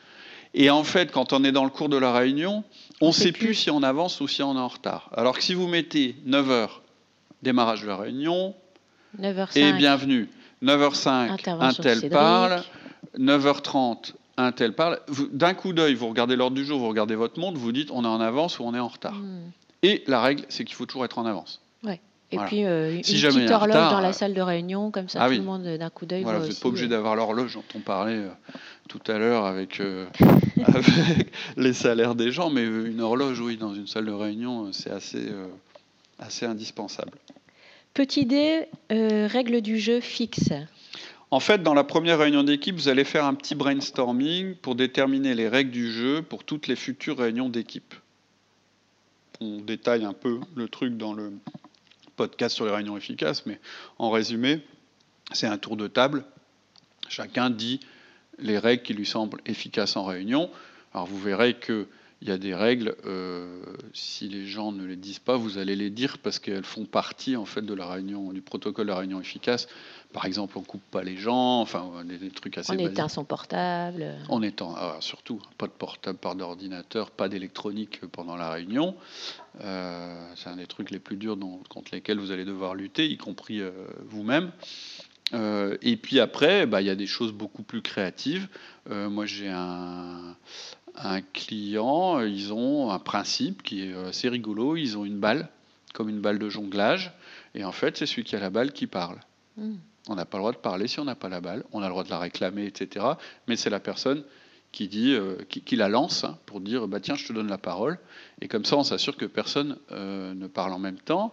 et 0.55 0.71
en 0.71 0.85
fait, 0.85 1.11
quand 1.11 1.33
on 1.33 1.43
est 1.45 1.53
dans 1.53 1.65
le 1.65 1.71
cours 1.71 1.89
de 1.89 1.97
la 1.97 2.13
réunion, 2.13 2.65
on 3.01 3.09
ne 3.09 3.13
sait 3.13 3.33
plus. 3.33 3.55
si 3.55 3.71
on 3.71 3.83
avance 3.83 4.21
ou 4.21 4.29
si 4.29 4.43
on 4.43 4.55
est 4.55 4.61
en 4.61 4.69
retard. 4.69 5.11
Alors 5.15 5.37
que 5.37 5.43
si 5.43 5.55
vous 5.55 5.67
mettez 5.67 6.17
9h, 6.27 6.69
démarrage 7.43 7.83
de 7.83 7.89
la 7.89 7.97
réunion, 7.97 8.55
9h05, 9.21 9.59
et 9.59 9.73
bienvenue. 9.73 10.29
9h05, 10.63 11.49
un 11.61 11.73
tel 11.73 12.09
parle. 12.09 12.63
9h30, 13.19 14.15
un 14.37 14.53
tel 14.53 14.75
parle. 14.75 15.01
D'un 15.33 15.55
coup 15.55 15.73
d'œil, 15.73 15.95
vous 15.95 16.09
regardez 16.09 16.37
l'ordre 16.37 16.57
du 16.57 16.65
jour, 16.65 16.79
vous 16.79 16.89
regardez 16.89 17.17
votre 17.17 17.39
montre, 17.39 17.59
vous 17.59 17.73
dites 17.73 17.91
on 17.91 18.05
est 18.05 18.09
en 18.09 18.21
avance 18.21 18.59
ou 18.59 18.65
on 18.65 18.75
est 18.75 18.81
en 18.81 18.89
retard. 18.89 19.15
Hmm. 19.15 19.51
Et 19.83 20.03
la 20.07 20.23
règle, 20.23 20.45
c'est 20.49 20.65
qu'il 20.65 20.77
faut 20.77 20.87
toujours 20.87 21.05
être 21.05 21.19
en 21.19 21.27
avance. 21.27 21.61
Ouais. 21.83 22.01
Et 22.35 22.39
puis 22.47 22.65
euh, 22.65 22.97
une 22.97 23.03
petite 23.03 23.51
horloge 23.51 23.91
dans 23.91 24.01
la 24.01 24.13
salle 24.13 24.35
de 24.35 24.41
réunion, 24.41 24.91
comme 24.91 25.09
ça 25.09 25.23
ah 25.23 25.29
tout 25.29 25.37
le 25.37 25.43
monde 25.43 25.65
d'un 25.65 25.91
coup 25.91 26.05
d'œil. 26.05 26.25
Voilà, 26.25 26.41
vous 26.41 26.49
n'êtes 26.49 26.61
pas 26.61 26.69
obligé 26.69 26.87
euh, 26.87 26.89
d'avoir 26.89 27.15
l'horloge 27.15 27.55
dont 27.55 27.65
on 27.75 27.81
parlait 27.81 28.17
euh, 28.17 28.29
tout 28.89 29.01
à 29.07 29.19
l'heure 29.19 29.45
avec, 29.45 29.81
avec, 30.67 31.33
les 31.57 31.73
salaires 31.73 32.15
des 32.15 32.33
gens, 32.33 32.51
mais 32.51 32.65
une 32.65 33.01
horloge, 33.01 33.41
oui, 33.41 33.57
dans 33.57 33.75
une 33.75 33.87
salle 33.87 34.07
de 34.07 34.13
réunion, 34.13 34.73
c'est 34.73 34.91
assez, 34.91 35.31
assez 36.19 36.45
indispensable. 36.45 37.13
Petit 37.93 38.27
D, 38.27 38.67
règle 38.91 39.61
du 39.61 39.79
jeu 39.79 40.01
fixe. 40.01 40.51
En 41.31 41.41
fait, 41.41 41.63
dans 41.63 41.75
la 41.75 41.85
première 41.85 42.19
réunion 42.19 42.43
d'équipe, 42.43 42.75
vous 42.75 42.89
allez 42.89 43.05
faire 43.05 43.25
un 43.25 43.35
petit 43.35 43.55
brainstorming 43.55 44.55
pour 44.57 44.75
déterminer 44.75 45.35
les 45.35 45.49
règles 45.49 45.71
du 45.71 45.91
jeu 45.91 46.23
pour 46.23 46.45
toutes 46.45 46.67
les 46.67 46.77
futures 46.77 47.19
réunions 47.19 47.49
d'équipe. 47.49 47.95
On 49.41 49.59
détaille 49.59 50.05
un 50.05 50.13
peu 50.13 50.41
le 50.55 50.69
truc 50.69 50.97
dans 50.97 51.13
le, 51.13 51.33
podcast 52.17 52.55
sur 52.55 52.65
les 52.65 52.73
réunions 52.73 52.97
efficaces, 52.97 53.47
mais 53.47 53.61
en 53.99 54.11
résumé, 54.11 54.63
c'est 55.33 55.47
un 55.47 55.59
tour 55.59 55.77
de 55.77 55.87
table. 55.87 56.25
Chacun 57.09 57.51
dit 57.51 57.81
les 58.39 58.59
règles 58.59 58.83
qui 58.83 58.95
lui 58.95 59.07
semblent 59.07 59.41
efficaces 59.47 59.97
en 59.97 60.05
réunion. 60.05 60.51
Alors 60.93 61.07
vous 61.07 61.19
verrez 61.19 61.59
qu'il 61.59 61.87
y 62.23 62.31
a 62.31 62.39
des 62.39 62.55
règles, 62.55 62.97
euh, 63.05 63.63
si 63.93 64.29
les 64.29 64.47
gens 64.47 64.73
ne 64.73 64.85
les 64.85 64.97
disent 64.97 65.19
pas, 65.19 65.37
vous 65.37 65.59
allez 65.59 65.77
les 65.77 65.91
dire 65.91 66.19
parce 66.19 66.39
qu'elles 66.39 66.65
font 66.65 66.85
partie 66.85 67.37
en 67.37 67.45
fait 67.45 67.63
de 67.63 67.75
la 67.75 67.87
réunion, 67.87 68.33
du 68.33 68.43
protocole 68.43 68.87
de 68.87 68.93
la 68.93 68.99
réunion 68.99 69.21
efficace. 69.21 69.69
Par 70.15 70.27
exemple, 70.27 70.57
on 70.57 70.63
coupe 70.63 70.85
pas 70.93 71.03
les 71.03 71.17
gens, 71.17 71.61
enfin 71.61 71.91
des, 72.05 72.31
trucs 72.31 72.57
assez. 72.57 72.73
On 72.73 72.79
éteint 72.79 73.09
son 73.09 73.25
portable. 73.25 74.15
On 74.29 74.45
éteint, 74.45 74.73
ah, 74.77 74.97
surtout 75.01 75.41
pas 75.59 75.67
de 75.67 75.73
portable, 75.73 76.17
pas 76.17 76.37
d'ordinateur, 76.37 77.11
pas 77.11 77.29
d'électronique 77.29 78.01
pendant 78.13 78.37
la 78.37 78.49
réunion. 78.51 78.95
Euh, 79.61 80.33
c'est 80.37 80.49
un 80.49 80.57
des 80.57 80.69
trucs 80.69 80.93
les 80.93 81.01
plus 81.01 81.17
durs 81.17 81.37
contre 81.69 81.97
lesquels 81.97 82.21
vous 82.21 82.31
allez 82.31 82.45
devoir 82.45 82.77
lutter, 82.77 83.11
y 83.11 83.17
compris 83.17 83.61
euh, 83.61 83.73
vous-même. 84.07 84.53
Euh, 85.33 85.77
et 85.83 85.97
puis 85.97 86.21
après, 86.21 86.67
bah, 86.67 86.81
il 86.81 86.87
y 86.87 86.91
a 86.91 86.95
des 86.95 87.09
choses 87.09 87.33
beaucoup 87.33 87.65
plus 87.65 87.83
créatives. 87.83 88.47
moi, 88.89 89.27
j'ai 89.27 89.49
un, 89.49 90.37
un, 90.95 91.23
client, 91.23 92.21
ils 92.21 92.53
ont 92.53 92.93
un 92.93 93.01
principe 93.01 93.65
qui 93.65 93.83
est 93.83 93.95
assez 93.95 94.29
rigolo. 94.29 94.77
Ils 94.77 94.97
ont 94.97 95.05
une 95.05 95.19
balle, 95.19 95.49
comme 95.93 96.09
une 96.09 96.21
balle 96.21 96.39
de 96.39 96.49
jonglage. 96.49 97.13
Et 97.57 97.65
en 97.65 97.73
fait, 97.73 97.97
c'est 97.97 98.07
celui 98.07 98.23
qui 98.23 98.37
a 98.37 98.39
la 98.39 98.51
balle 98.51 98.73
qui 98.73 98.87
parle. 98.87 99.19
Mmh. 99.57 99.75
On 100.09 100.15
n'a 100.15 100.27
pas 100.27 100.37
le 100.39 100.43
droit 100.43 100.53
de 100.53 100.59
parler 100.59 100.87
si 100.87 101.01
on 101.01 101.05
n'a 101.05 101.15
pas 101.15 101.29
la 101.29 101.41
balle. 101.41 101.65
On 101.73 101.81
a 101.81 101.87
le 101.87 101.91
droit 101.91 102.05
de 102.05 102.11
la 102.11 102.19
réclamer, 102.19 102.67
etc. 102.67 103.07
Mais 103.49 103.57
c'est 103.57 103.71
la 103.71 103.81
personne 103.81 104.23
qui 104.75 104.89
dit, 104.89 105.15
euh, 105.15 105.37
qui, 105.49 105.77
la 105.77 105.89
lance 105.89 106.25
hein, 106.25 106.37
pour 106.47 106.61
dire, 106.61 106.89
bah 106.89 106.99
tiens, 106.99 107.15
je 107.15 107.29
te 107.29 107.33
donne 107.33 107.47
la 107.49 107.59
parole. 107.59 107.97
Et 108.41 108.49
comme 108.49 108.65
ça, 108.65 108.77
on 108.77 108.83
s'assure 108.83 109.17
que 109.17 109.25
personne 109.25 109.79
euh, 109.93 110.35
ne 110.35 110.49
parle 110.49 110.73
en 110.73 110.81
même 110.81 110.99
temps. 110.99 111.33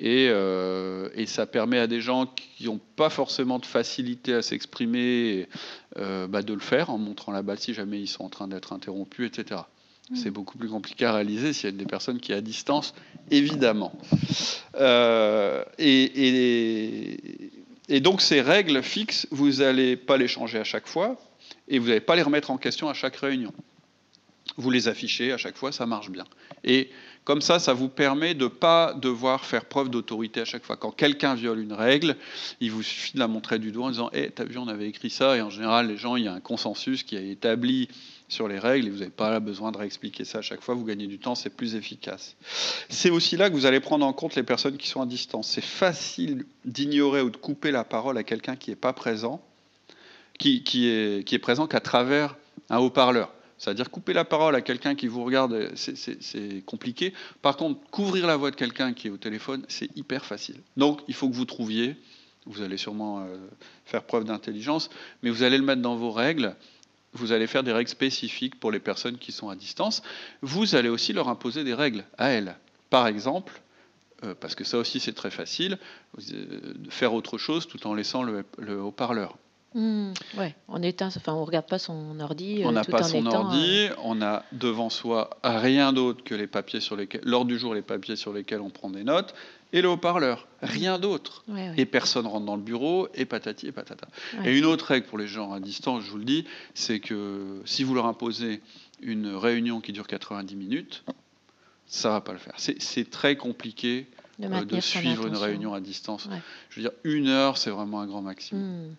Et, 0.00 0.26
euh, 0.30 1.08
et, 1.14 1.26
ça 1.26 1.46
permet 1.46 1.78
à 1.78 1.86
des 1.86 2.00
gens 2.00 2.26
qui 2.26 2.64
n'ont 2.64 2.80
pas 2.96 3.08
forcément 3.08 3.60
de 3.60 3.66
facilité 3.66 4.34
à 4.34 4.42
s'exprimer 4.42 5.46
bah, 5.96 6.42
de 6.42 6.54
le 6.54 6.60
faire 6.60 6.90
en 6.90 6.98
montrant 6.98 7.30
la 7.30 7.42
balle 7.42 7.58
si 7.58 7.72
jamais 7.72 8.00
ils 8.00 8.08
sont 8.08 8.24
en 8.24 8.30
train 8.30 8.48
d'être 8.48 8.72
interrompus, 8.72 9.28
etc. 9.28 9.60
Mmh. 10.10 10.16
C'est 10.16 10.30
beaucoup 10.30 10.58
plus 10.58 10.68
compliqué 10.68 11.04
à 11.04 11.12
réaliser 11.12 11.52
s'il 11.52 11.70
y 11.70 11.72
a 11.72 11.76
des 11.76 11.86
personnes 11.86 12.18
qui 12.18 12.32
sont 12.32 12.38
à 12.38 12.40
distance, 12.40 12.94
évidemment. 13.30 13.92
et, 14.80 15.76
et 15.78 17.51
donc 17.88 18.22
ces 18.22 18.40
règles 18.40 18.82
fixes, 18.82 19.26
vous 19.30 19.54
n'allez 19.54 19.96
pas 19.96 20.16
les 20.16 20.28
changer 20.28 20.58
à 20.58 20.64
chaque 20.64 20.86
fois 20.86 21.16
et 21.68 21.78
vous 21.78 21.88
n'allez 21.88 22.00
pas 22.00 22.16
les 22.16 22.22
remettre 22.22 22.50
en 22.50 22.58
question 22.58 22.88
à 22.88 22.94
chaque 22.94 23.16
réunion. 23.16 23.52
Vous 24.56 24.70
les 24.70 24.88
affichez 24.88 25.32
à 25.32 25.38
chaque 25.38 25.56
fois, 25.56 25.72
ça 25.72 25.86
marche 25.86 26.10
bien. 26.10 26.24
Et 26.64 26.90
comme 27.24 27.40
ça, 27.40 27.58
ça 27.58 27.72
vous 27.72 27.88
permet 27.88 28.34
de 28.34 28.44
ne 28.44 28.48
pas 28.48 28.94
devoir 28.94 29.44
faire 29.44 29.64
preuve 29.64 29.88
d'autorité 29.88 30.40
à 30.40 30.44
chaque 30.44 30.64
fois. 30.64 30.76
Quand 30.76 30.90
quelqu'un 30.90 31.34
viole 31.34 31.60
une 31.60 31.72
règle, 31.72 32.16
il 32.60 32.72
vous 32.72 32.82
suffit 32.82 33.14
de 33.14 33.20
la 33.20 33.28
montrer 33.28 33.58
du 33.58 33.70
doigt 33.70 33.86
en 33.86 33.90
disant 33.90 34.10
Eh, 34.12 34.30
t'as 34.30 34.44
vu, 34.44 34.58
on 34.58 34.68
avait 34.68 34.88
écrit 34.88 35.10
ça. 35.10 35.36
Et 35.36 35.40
en 35.40 35.50
général, 35.50 35.88
les 35.88 35.96
gens, 35.96 36.16
il 36.16 36.24
y 36.24 36.28
a 36.28 36.32
un 36.32 36.40
consensus 36.40 37.04
qui 37.04 37.16
est 37.16 37.30
établi 37.30 37.88
sur 38.32 38.48
les 38.48 38.58
règles 38.58 38.88
et 38.88 38.90
vous 38.90 38.98
n'avez 38.98 39.10
pas 39.10 39.38
besoin 39.38 39.70
de 39.70 39.78
réexpliquer 39.78 40.24
ça 40.24 40.38
à 40.38 40.42
chaque 40.42 40.62
fois, 40.62 40.74
vous 40.74 40.84
gagnez 40.84 41.06
du 41.06 41.18
temps, 41.18 41.34
c'est 41.34 41.50
plus 41.50 41.76
efficace. 41.76 42.34
C'est 42.88 43.10
aussi 43.10 43.36
là 43.36 43.50
que 43.50 43.54
vous 43.54 43.66
allez 43.66 43.80
prendre 43.80 44.04
en 44.04 44.12
compte 44.12 44.34
les 44.34 44.42
personnes 44.42 44.78
qui 44.78 44.88
sont 44.88 45.02
à 45.02 45.06
distance. 45.06 45.48
C'est 45.48 45.64
facile 45.64 46.46
d'ignorer 46.64 47.20
ou 47.20 47.30
de 47.30 47.36
couper 47.36 47.70
la 47.70 47.84
parole 47.84 48.16
à 48.16 48.24
quelqu'un 48.24 48.56
qui 48.56 48.70
n'est 48.70 48.76
pas 48.76 48.92
présent, 48.92 49.40
qui, 50.38 50.62
est 50.88 51.38
présent 51.40 51.66
qu'à 51.66 51.80
travers 51.80 52.36
un 52.70 52.78
haut-parleur. 52.78 53.32
C'est-à-dire 53.58 53.90
couper 53.90 54.12
la 54.12 54.24
parole 54.24 54.56
à 54.56 54.60
quelqu'un 54.60 54.96
qui 54.96 55.06
vous 55.06 55.22
regarde, 55.22 55.70
c'est 55.76 56.64
compliqué. 56.66 57.12
Par 57.42 57.56
contre, 57.56 57.78
couvrir 57.90 58.26
la 58.26 58.36
voix 58.36 58.50
de 58.50 58.56
quelqu'un 58.56 58.92
qui 58.92 59.06
est 59.06 59.10
au 59.10 59.18
téléphone, 59.18 59.64
c'est 59.68 59.96
hyper 59.96 60.24
facile. 60.24 60.56
Donc, 60.76 61.00
il 61.06 61.14
faut 61.14 61.28
que 61.28 61.34
vous 61.34 61.44
trouviez, 61.44 61.94
vous 62.46 62.62
allez 62.62 62.76
sûrement 62.76 63.20
euh, 63.20 63.36
faire 63.84 64.02
preuve 64.02 64.24
d'intelligence, 64.24 64.90
mais 65.22 65.30
vous 65.30 65.44
allez 65.44 65.58
le 65.58 65.64
mettre 65.64 65.82
dans 65.82 65.94
vos 65.94 66.10
règles 66.10 66.56
vous 67.14 67.32
allez 67.32 67.46
faire 67.46 67.62
des 67.62 67.72
règles 67.72 67.90
spécifiques 67.90 68.58
pour 68.58 68.70
les 68.70 68.80
personnes 68.80 69.18
qui 69.18 69.32
sont 69.32 69.48
à 69.48 69.56
distance. 69.56 70.02
Vous 70.40 70.74
allez 70.74 70.88
aussi 70.88 71.12
leur 71.12 71.28
imposer 71.28 71.64
des 71.64 71.74
règles 71.74 72.04
à 72.18 72.28
elles. 72.28 72.56
Par 72.90 73.06
exemple, 73.06 73.60
euh, 74.24 74.34
parce 74.38 74.54
que 74.54 74.64
ça 74.64 74.78
aussi 74.78 75.00
c'est 75.00 75.14
très 75.14 75.30
facile, 75.30 75.78
euh, 76.18 76.74
de 76.76 76.90
faire 76.90 77.12
autre 77.12 77.38
chose 77.38 77.66
tout 77.66 77.86
en 77.86 77.94
laissant 77.94 78.22
le, 78.22 78.44
haut-parleur. 78.80 79.36
Mmh, 79.74 80.12
ouais, 80.36 80.54
on 80.68 80.82
éteint, 80.82 81.08
enfin 81.08 81.32
on 81.32 81.44
regarde 81.44 81.66
pas 81.66 81.78
son 81.78 82.20
ordi. 82.20 82.62
Euh, 82.62 82.66
on 82.66 82.72
n'a 82.72 82.84
pas 82.84 83.02
son 83.02 83.24
ordi, 83.26 83.88
on 84.04 84.20
a 84.22 84.44
devant 84.52 84.90
soi 84.90 85.30
rien 85.42 85.92
d'autre 85.92 86.22
que 86.22 86.34
les 86.34 86.46
papiers 86.46 86.80
sur 86.80 86.94
lesquels, 86.94 87.22
lors 87.24 87.44
du 87.44 87.58
jour, 87.58 87.74
les 87.74 87.82
papiers 87.82 88.16
sur 88.16 88.32
lesquels 88.32 88.60
on 88.60 88.70
prend 88.70 88.90
des 88.90 89.02
notes 89.02 89.34
et 89.72 89.82
le 89.82 89.88
haut-parleur, 89.88 90.46
rien 90.60 90.98
d'autre. 90.98 91.44
Et 91.76 91.86
personne 91.86 92.26
rentre 92.26 92.46
dans 92.46 92.56
le 92.56 92.62
bureau, 92.62 93.08
et 93.14 93.24
patati 93.24 93.68
et 93.68 93.72
patata. 93.72 94.06
Et 94.44 94.56
une 94.56 94.64
autre 94.64 94.86
règle 94.86 95.06
pour 95.06 95.18
les 95.18 95.26
gens 95.26 95.52
à 95.52 95.60
distance, 95.60 96.04
je 96.04 96.10
vous 96.10 96.18
le 96.18 96.24
dis, 96.24 96.46
c'est 96.74 97.00
que 97.00 97.60
si 97.64 97.84
vous 97.84 97.94
leur 97.94 98.06
imposez 98.06 98.60
une 99.00 99.28
réunion 99.34 99.80
qui 99.80 99.92
dure 99.92 100.06
90 100.06 100.54
minutes, 100.56 101.04
ça 101.86 102.10
va 102.10 102.20
pas 102.20 102.32
le 102.32 102.38
faire. 102.38 102.54
C'est 102.56 103.10
très 103.10 103.36
compliqué 103.36 104.06
de, 104.38 104.46
euh, 104.46 104.80
suivre 104.80 105.26
une 105.26 105.36
réunion 105.36 105.74
à 105.74 105.80
distance. 105.80 106.28
Je 106.70 106.80
veux 106.80 106.82
dire, 106.82 106.98
une 107.04 107.28
heure, 107.28 107.58
c'est 107.58 107.70
vraiment 107.70 108.00
un 108.00 108.06
grand 108.06 108.22
maximum. 108.22 108.94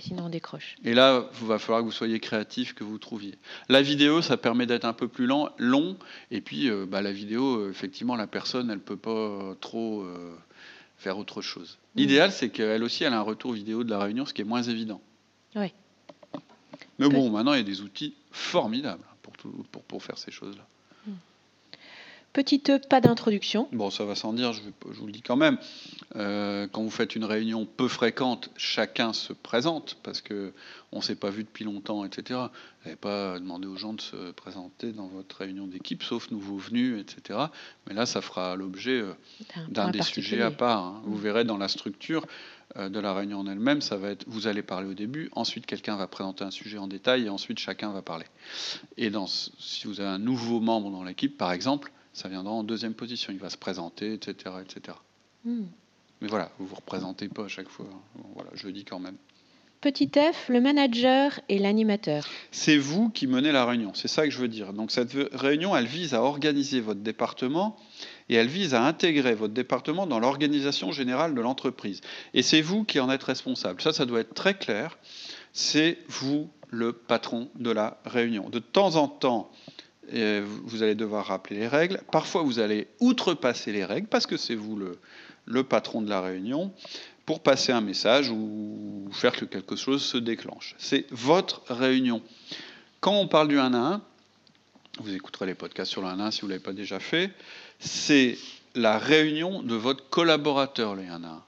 Sinon 0.00 0.24
on 0.26 0.28
décroche. 0.28 0.76
Et 0.84 0.94
là, 0.94 1.28
il 1.40 1.46
va 1.46 1.58
falloir 1.58 1.80
que 1.80 1.86
vous 1.86 1.92
soyez 1.92 2.18
créatif, 2.18 2.74
que 2.74 2.84
vous 2.84 2.98
trouviez. 2.98 3.38
La 3.68 3.82
vidéo, 3.82 4.20
ça 4.20 4.36
permet 4.36 4.66
d'être 4.66 4.84
un 4.84 4.92
peu 4.92 5.08
plus 5.08 5.26
long, 5.26 5.48
long 5.58 5.96
et 6.30 6.40
puis 6.40 6.68
euh, 6.68 6.86
bah, 6.86 7.02
la 7.02 7.12
vidéo, 7.12 7.60
euh, 7.60 7.70
effectivement, 7.70 8.16
la 8.16 8.26
personne, 8.26 8.70
elle 8.70 8.78
ne 8.78 8.82
peut 8.82 8.96
pas 8.96 9.54
trop 9.60 10.02
euh, 10.02 10.34
faire 10.96 11.18
autre 11.18 11.40
chose. 11.40 11.78
Mm. 11.94 11.98
L'idéal, 12.00 12.32
c'est 12.32 12.50
qu'elle 12.50 12.82
aussi, 12.82 13.04
elle 13.04 13.12
a 13.12 13.18
un 13.18 13.22
retour 13.22 13.52
vidéo 13.52 13.84
de 13.84 13.90
la 13.90 14.00
réunion, 14.00 14.26
ce 14.26 14.34
qui 14.34 14.42
est 14.42 14.46
moins 14.46 14.62
évident. 14.62 15.00
Oui. 15.54 15.72
Mais 16.98 17.08
bon, 17.08 17.30
maintenant, 17.30 17.52
il 17.52 17.58
y 17.58 17.60
a 17.60 17.64
des 17.64 17.82
outils 17.82 18.14
formidables 18.30 19.04
pour, 19.22 19.32
pour, 19.70 19.82
pour 19.82 20.02
faire 20.02 20.18
ces 20.18 20.30
choses-là. 20.30 20.66
Petite 22.36 22.68
E, 22.68 22.78
pas 22.78 23.00
d'introduction. 23.00 23.66
Bon, 23.72 23.88
ça 23.88 24.04
va 24.04 24.14
sans 24.14 24.34
dire, 24.34 24.52
je, 24.52 24.60
vous 24.82 25.06
le 25.06 25.12
dis 25.12 25.22
quand 25.22 25.36
même. 25.36 25.56
Euh, 26.16 26.68
quand 26.70 26.82
vous 26.82 26.90
faites 26.90 27.16
une 27.16 27.24
réunion 27.24 27.64
peu 27.64 27.88
fréquente, 27.88 28.50
chacun 28.58 29.14
se 29.14 29.32
présente 29.32 29.96
parce 30.02 30.20
que 30.20 30.52
on 30.92 31.00
s'est 31.00 31.14
pas 31.14 31.30
vu 31.30 31.44
depuis 31.44 31.64
longtemps, 31.64 32.04
etc. 32.04 32.38
Vous 32.38 32.84
n'avez 32.84 32.96
pas 32.96 33.40
demandé 33.40 33.66
aux 33.66 33.76
gens 33.76 33.94
de 33.94 34.02
se 34.02 34.32
présenter 34.32 34.92
dans 34.92 35.06
votre 35.06 35.34
réunion 35.38 35.66
d'équipe, 35.66 36.02
sauf 36.02 36.30
nouveaux 36.30 36.58
venus, 36.58 37.00
etc. 37.00 37.38
Mais 37.86 37.94
là, 37.94 38.04
ça 38.04 38.20
fera 38.20 38.54
l'objet 38.54 39.00
euh, 39.00 39.14
d'un 39.70 39.90
des 39.90 40.02
sujets 40.02 40.42
à 40.42 40.50
part. 40.50 40.84
Hein. 40.84 41.02
Vous 41.06 41.16
mm. 41.16 41.22
verrez 41.22 41.44
dans 41.44 41.56
la 41.56 41.68
structure 41.68 42.26
euh, 42.76 42.90
de 42.90 43.00
la 43.00 43.14
réunion 43.14 43.38
en 43.38 43.46
elle-même, 43.46 43.80
ça 43.80 43.96
va 43.96 44.10
être 44.10 44.24
vous 44.26 44.46
allez 44.46 44.62
parler 44.62 44.88
au 44.88 44.94
début, 44.94 45.30
ensuite 45.32 45.64
quelqu'un 45.64 45.96
va 45.96 46.06
présenter 46.06 46.44
un 46.44 46.50
sujet 46.50 46.76
en 46.76 46.86
détail 46.86 47.24
et 47.24 47.28
ensuite 47.30 47.58
chacun 47.58 47.92
va 47.92 48.02
parler. 48.02 48.26
Et 48.98 49.08
dans, 49.08 49.26
si 49.26 49.86
vous 49.86 50.00
avez 50.00 50.10
un 50.10 50.18
nouveau 50.18 50.60
membre 50.60 50.90
dans 50.90 51.02
l'équipe, 51.02 51.38
par 51.38 51.52
exemple, 51.52 51.92
ça 52.16 52.28
viendra 52.30 52.50
en 52.50 52.64
deuxième 52.64 52.94
position. 52.94 53.30
Il 53.30 53.38
va 53.38 53.50
se 53.50 53.58
présenter, 53.58 54.14
etc. 54.14 54.54
etc. 54.62 54.96
Hmm. 55.44 55.66
Mais 56.22 56.28
voilà, 56.28 56.50
vous 56.58 56.64
ne 56.64 56.70
vous 56.70 56.76
représentez 56.76 57.28
pas 57.28 57.44
à 57.44 57.48
chaque 57.48 57.68
fois. 57.68 57.84
Voilà, 58.34 58.50
je 58.54 58.66
le 58.66 58.72
dis 58.72 58.86
quand 58.86 58.98
même. 58.98 59.16
Petit 59.82 60.08
f, 60.08 60.48
le 60.48 60.62
manager 60.62 61.38
et 61.50 61.58
l'animateur. 61.58 62.26
C'est 62.50 62.78
vous 62.78 63.10
qui 63.10 63.26
menez 63.26 63.52
la 63.52 63.66
réunion, 63.66 63.92
c'est 63.92 64.08
ça 64.08 64.24
que 64.24 64.30
je 64.30 64.38
veux 64.38 64.48
dire. 64.48 64.72
Donc 64.72 64.90
cette 64.90 65.12
réunion, 65.34 65.76
elle 65.76 65.84
vise 65.84 66.14
à 66.14 66.22
organiser 66.22 66.80
votre 66.80 67.00
département 67.00 67.76
et 68.30 68.34
elle 68.36 68.48
vise 68.48 68.72
à 68.72 68.82
intégrer 68.82 69.34
votre 69.34 69.52
département 69.52 70.06
dans 70.06 70.18
l'organisation 70.18 70.92
générale 70.92 71.34
de 71.34 71.40
l'entreprise. 71.42 72.00
Et 72.32 72.40
c'est 72.40 72.62
vous 72.62 72.84
qui 72.84 72.98
en 72.98 73.10
êtes 73.10 73.24
responsable. 73.24 73.82
Ça, 73.82 73.92
ça 73.92 74.06
doit 74.06 74.20
être 74.20 74.32
très 74.32 74.54
clair. 74.54 74.96
C'est 75.52 75.98
vous 76.08 76.48
le 76.70 76.94
patron 76.94 77.50
de 77.56 77.70
la 77.70 78.00
réunion. 78.06 78.48
De 78.48 78.58
temps 78.58 78.96
en 78.96 79.06
temps, 79.06 79.50
vous 80.12 80.82
allez 80.82 80.94
devoir 80.94 81.26
rappeler 81.26 81.56
les 81.56 81.68
règles. 81.68 82.00
Parfois, 82.10 82.42
vous 82.42 82.58
allez 82.58 82.88
outrepasser 83.00 83.72
les 83.72 83.84
règles 83.84 84.06
parce 84.06 84.26
que 84.26 84.36
c'est 84.36 84.54
vous 84.54 84.76
le, 85.46 85.64
patron 85.64 86.02
de 86.02 86.08
la 86.08 86.20
réunion 86.20 86.72
pour 87.24 87.40
passer 87.40 87.72
un 87.72 87.80
message 87.80 88.30
ou 88.30 89.08
faire 89.12 89.32
que 89.32 89.44
quelque 89.44 89.76
chose 89.76 90.02
se 90.04 90.16
déclenche. 90.16 90.74
C'est 90.78 91.06
votre 91.10 91.62
réunion. 91.68 92.22
Quand 93.00 93.14
on 93.14 93.28
parle 93.28 93.48
du 93.48 93.58
1 93.58 93.74
à 93.74 93.78
1, 93.94 94.02
vous 95.00 95.14
écouterez 95.14 95.46
les 95.46 95.54
podcasts 95.54 95.90
sur 95.90 96.02
le 96.02 96.08
1 96.08 96.20
à 96.20 96.26
1 96.26 96.30
si 96.30 96.40
vous 96.40 96.46
ne 96.46 96.52
l'avez 96.52 96.62
pas 96.62 96.72
déjà 96.72 97.00
fait, 97.00 97.30
c'est 97.78 98.38
la 98.74 98.98
réunion 98.98 99.62
de 99.62 99.74
votre 99.74 100.08
collaborateur, 100.08 100.94
le 100.94 101.02
1 101.02 101.24
à 101.24 101.28
1. 101.28 101.42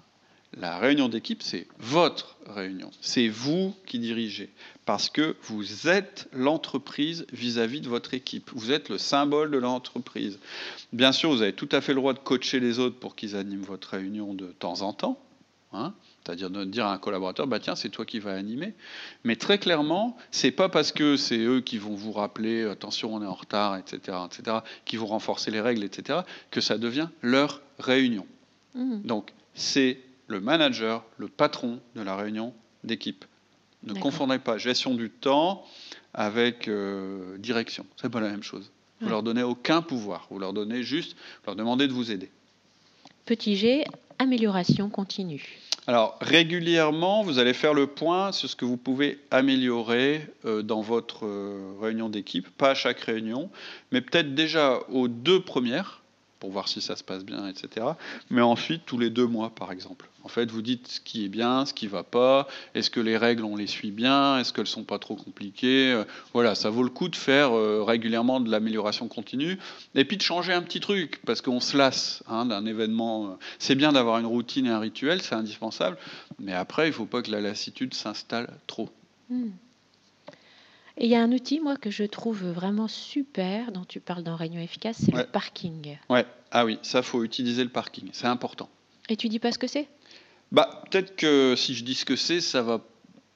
La 0.57 0.79
réunion 0.79 1.09
d'équipe, 1.09 1.43
c'est 1.43 1.67
votre 1.79 2.37
réunion. 2.47 2.91
C'est 3.01 3.29
vous 3.29 3.75
qui 3.87 3.99
dirigez. 3.99 4.51
Parce 4.87 5.11
que 5.11 5.37
vous 5.43 5.89
êtes 5.89 6.29
l'entreprise 6.33 7.27
vis-à-vis 7.33 7.81
de 7.81 7.89
votre 7.89 8.15
équipe. 8.15 8.51
Vous 8.55 8.73
êtes 8.73 8.89
le 8.89 8.97
symbole 8.97 9.51
de 9.51 9.59
l'entreprise. 9.59 10.39
Bien 10.93 11.13
sûr, 11.13 11.31
vous 11.31 11.43
avez 11.43 11.53
tout 11.53 11.69
à 11.73 11.81
fait 11.81 11.93
le 11.93 12.01
droit 12.01 12.15
de 12.15 12.19
coacher 12.19 12.61
les 12.61 12.79
autres 12.79 12.99
pour 12.99 13.15
qu'ils 13.15 13.37
animent 13.37 13.63
votre 13.63 13.91
réunion 13.91 14.33
de 14.33 14.47
temps 14.47 14.81
en 14.81 14.93
temps. 14.93 15.21
Hein. 15.75 15.93
c'est-à-dire 16.25 16.49
de 16.49 16.65
dire 16.65 16.87
à 16.87 16.95
un 16.95 16.99
collaborateur, 16.99 17.47
bah 17.47 17.61
tiens, 17.61 17.77
c'est 17.77 17.91
toi 17.91 18.07
qui 18.07 18.21
vas 18.21 18.33
animer. 18.33 18.73
Mais 19.25 19.37
très 19.37 19.59
clairement, 19.59 20.17
c'est 20.31 20.51
pas 20.51 20.71
parce 20.71 20.93
que 20.93 21.19
c'est 21.19 21.39
eux 21.39 21.61
qui 21.61 21.77
vont 21.77 21.95
vous 21.95 22.13
rappeler, 22.13 22.65
attention, 22.65 23.15
on 23.15 23.23
est 23.23 23.27
en 23.27 23.35
retard, 23.35 23.77
etc., 23.77 24.17
etc., 24.25 24.59
qui 24.87 24.97
vont 24.97 25.09
renforcer 25.09 25.51
les 25.51 25.61
règles, 25.61 25.85
etc., 25.85 26.21
que 26.51 26.63
ça 26.63 26.79
devient 26.79 27.09
leur 27.21 27.61
réunion. 27.79 28.27
Mmh. 28.75 29.03
Donc, 29.03 29.35
c'est 29.53 29.99
le 30.29 30.41
manager, 30.41 31.05
le 31.17 31.27
patron 31.27 31.81
de 31.97 32.03
la 32.03 32.15
réunion 32.15 32.55
d'équipe. 32.85 33.25
Ne 33.83 33.95
confondez 33.95 34.39
pas 34.39 34.59
gestion 34.59 34.95
du 34.95 35.11
temps 35.11 35.65
avec 36.15 36.69
euh, 36.69 37.37
direction. 37.39 37.87
C'est 37.97 38.11
pas 38.11 38.21
la 38.21 38.31
même 38.31 38.43
chose. 38.43 38.71
Vous 39.01 39.07
ne 39.07 39.11
leur 39.11 39.23
donnez 39.23 39.43
aucun 39.43 39.83
pouvoir. 39.83 40.27
Vous 40.31 40.39
leur 40.39 40.53
donnez 40.53 40.83
juste, 40.83 41.17
leur 41.47 41.57
demandez 41.57 41.87
de 41.87 41.93
vous 41.93 42.11
aider. 42.11 42.31
Petit 43.25 43.57
G, 43.57 43.85
amélioration 44.19 44.91
continue. 44.91 45.59
Alors 45.87 46.19
régulièrement, 46.21 47.23
vous 47.23 47.39
allez 47.39 47.55
faire 47.55 47.73
le 47.73 47.87
point 47.87 48.33
sur 48.33 48.51
ce 48.51 48.57
que 48.57 48.65
vous 48.65 48.77
pouvez 48.77 49.21
améliorer 49.31 50.27
euh, 50.45 50.63
dans 50.63 50.83
votre 50.83 51.25
euh, 51.25 51.73
réunion 51.81 52.11
d'équipe, 52.11 52.49
pas 52.51 52.71
à 52.71 52.75
chaque 52.75 53.01
réunion, 53.01 53.49
mais 53.91 54.03
peut-être 54.03 54.35
déjà 54.35 54.81
aux 54.91 55.09
deux 55.09 55.41
premières, 55.41 56.03
pour 56.41 56.51
voir 56.51 56.69
si 56.69 56.81
ça 56.81 56.97
se 56.97 57.05
passe 57.05 57.25
bien, 57.25 57.47
etc. 57.49 57.87
Mais 58.31 58.41
ensuite, 58.41 58.83
tous 58.87 58.99
les 58.99 59.11
deux 59.11 59.27
mois, 59.27 59.51
par 59.51 59.73
exemple. 59.73 60.09
En 60.25 60.29
fait, 60.29 60.51
vous 60.51 60.63
dites 60.63 60.89
ce 60.89 61.01
qui 61.01 61.25
est 61.25 61.29
bien, 61.29 61.65
ce 61.65 61.73
qui 61.73 61.87
va 61.87 62.03
pas, 62.03 62.49
est-ce 62.75 62.91
que 62.91 63.01
les 63.01 63.17
règles, 63.17 63.45
on 63.45 63.57
les 63.57 63.67
suit 63.67 63.91
bien, 63.91 64.39
est-ce 64.39 64.53
qu'elles 64.53 64.67
sont 64.67 64.85
pas 64.85 64.99
trop 64.99 65.17
compliquées? 65.17 65.93
Euh, 65.93 66.05
voilà, 66.35 66.55
ça 66.55 66.71
vaut 66.71 66.83
le 66.83 66.91
coup 66.91 67.09
de 67.09 67.17
faire 67.17 67.57
euh, 67.57 67.83
régulièrement 67.83 68.41
de 68.41 68.51
l'amélioration 68.51 69.09
continue, 69.09 69.59
et 69.95 70.05
puis 70.05 70.17
de 70.17 70.23
changer 70.23 70.53
un 70.53 70.63
petit 70.63 70.81
truc, 70.81 71.21
parce 71.25 71.41
qu'on 71.41 71.61
se 71.61 71.77
lasse 71.77 72.23
hein, 72.29 72.47
d'un 72.47 72.67
événement. 72.67 73.27
Euh, 73.27 73.35
c'est 73.59 73.75
bien 73.75 73.93
d'avoir 73.93 74.19
une 74.19 74.27
routine 74.27 74.67
et 74.67 74.71
un 74.71 74.81
rituel, 74.81 75.23
c'est 75.23 75.35
indispensable, 75.35 75.97
mais 76.39 76.53
après, 76.53 76.89
il 76.89 76.93
faut 76.93 77.07
pas 77.07 77.23
que 77.23 77.31
la 77.31 77.41
lassitude 77.41 77.95
s'installe 77.95 78.53
trop. 78.67 78.91
Hmm. 79.31 79.51
Et 81.01 81.05
il 81.05 81.11
y 81.11 81.15
a 81.15 81.23
un 81.23 81.31
outil, 81.31 81.61
moi, 81.61 81.77
que 81.77 81.91
je 81.91 82.03
trouve 82.03 82.45
vraiment 82.45 82.89
super, 82.89 83.71
dont 83.71 83.85
tu 83.85 84.01
parles 84.01 84.25
dans 84.25 84.35
Réunion 84.35 84.61
efficace, 84.61 84.97
c'est 85.05 85.15
le 85.15 85.25
parking. 85.25 85.97
Ouais. 86.09 86.27
Ah 86.51 86.65
oui, 86.65 86.81
ça, 86.83 87.03
faut 87.03 87.23
utiliser 87.23 87.63
le 87.63 87.71
parking. 87.71 88.11
C'est 88.13 88.27
important. 88.27 88.69
Et 89.09 89.17
tu 89.17 89.29
dis 89.29 89.39
pas 89.39 89.53
ce 89.53 89.59
que 89.59 89.69
c'est? 89.69 89.87
Bah, 90.51 90.83
peut-être 90.91 91.15
que 91.15 91.55
si 91.57 91.75
je 91.75 91.85
dis 91.85 91.95
ce 91.95 92.05
que 92.05 92.17
c'est, 92.17 92.41
ça 92.41 92.63
va 92.63 92.85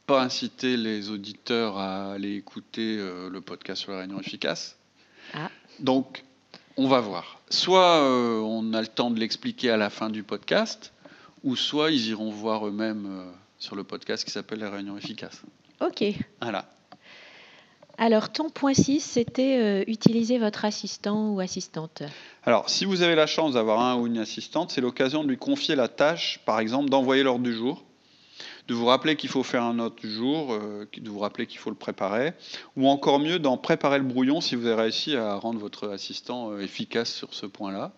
pas 0.07 0.23
inciter 0.23 0.77
les 0.77 1.11
auditeurs 1.11 1.79
à 1.79 2.13
aller 2.13 2.35
écouter 2.35 2.97
euh, 2.99 3.31
le 3.31 3.41
podcast 3.41 3.83
sur 3.83 3.93
la 3.93 3.99
Réunion 3.99 4.19
efficace. 4.19 4.77
Ah. 5.33 5.49
Donc, 5.79 6.25
on 6.77 6.89
va 6.89 7.01
voir. 7.01 7.41
Soit 7.49 8.03
euh, 8.03 8.41
on 8.41 8.75
a 8.75 8.81
le 8.81 8.89
temps 8.89 9.13
de 9.13 9.21
l'expliquer 9.21 9.71
à 9.71 9.77
la 9.77 9.89
fin 9.89 10.11
du 10.11 10.25
podcast, 10.25 10.93
ou 11.45 11.55
soit 11.55 11.93
ils 11.93 12.09
iront 12.09 12.31
voir 12.31 12.67
eux-mêmes 12.67 13.07
euh, 13.07 13.31
sur 13.59 13.77
le 13.77 13.85
podcast 13.85 14.25
qui 14.25 14.33
s'appelle 14.33 14.59
la 14.59 14.71
Réunion 14.71 14.99
efficace. 14.99 15.43
Ok. 15.81 16.03
Voilà. 16.41 16.69
Alors, 18.05 18.33
ton 18.33 18.51
point 18.51 18.75
6, 18.75 18.99
c'était 18.99 19.59
euh, 19.61 19.85
utiliser 19.87 20.37
votre 20.37 20.65
assistant 20.65 21.31
ou 21.31 21.39
assistante. 21.39 22.03
Alors, 22.43 22.69
si 22.69 22.85
vous 22.85 23.03
avez 23.03 23.15
la 23.15 23.29
chance 23.29 23.55
d'avoir 23.55 23.79
un 23.79 23.95
ou 23.95 24.09
une 24.09 24.19
assistante, 24.19 24.73
c'est 24.73 24.81
l'occasion 24.81 25.23
de 25.23 25.29
lui 25.29 25.37
confier 25.37 25.77
la 25.77 25.87
tâche, 25.87 26.41
par 26.45 26.59
exemple, 26.59 26.91
d'envoyer 26.91 27.23
l'ordre 27.23 27.45
du 27.45 27.55
jour, 27.55 27.85
de 28.67 28.75
vous 28.75 28.87
rappeler 28.87 29.15
qu'il 29.15 29.31
faut 29.31 29.45
faire 29.45 29.63
un 29.63 29.79
autre 29.79 29.95
du 30.01 30.11
jour, 30.11 30.53
euh, 30.53 30.85
de 30.97 31.09
vous 31.09 31.21
rappeler 31.21 31.47
qu'il 31.47 31.61
faut 31.61 31.71
le 31.71 31.77
préparer, 31.77 32.33
ou 32.77 32.89
encore 32.89 33.21
mieux, 33.21 33.39
d'en 33.39 33.57
préparer 33.57 33.99
le 33.99 34.05
brouillon 34.05 34.41
si 34.41 34.57
vous 34.57 34.67
avez 34.67 34.83
réussi 34.83 35.15
à 35.15 35.37
rendre 35.37 35.61
votre 35.61 35.89
assistant 35.89 36.51
euh, 36.51 36.59
efficace 36.59 37.15
sur 37.15 37.33
ce 37.33 37.47
point-là. 37.47 37.93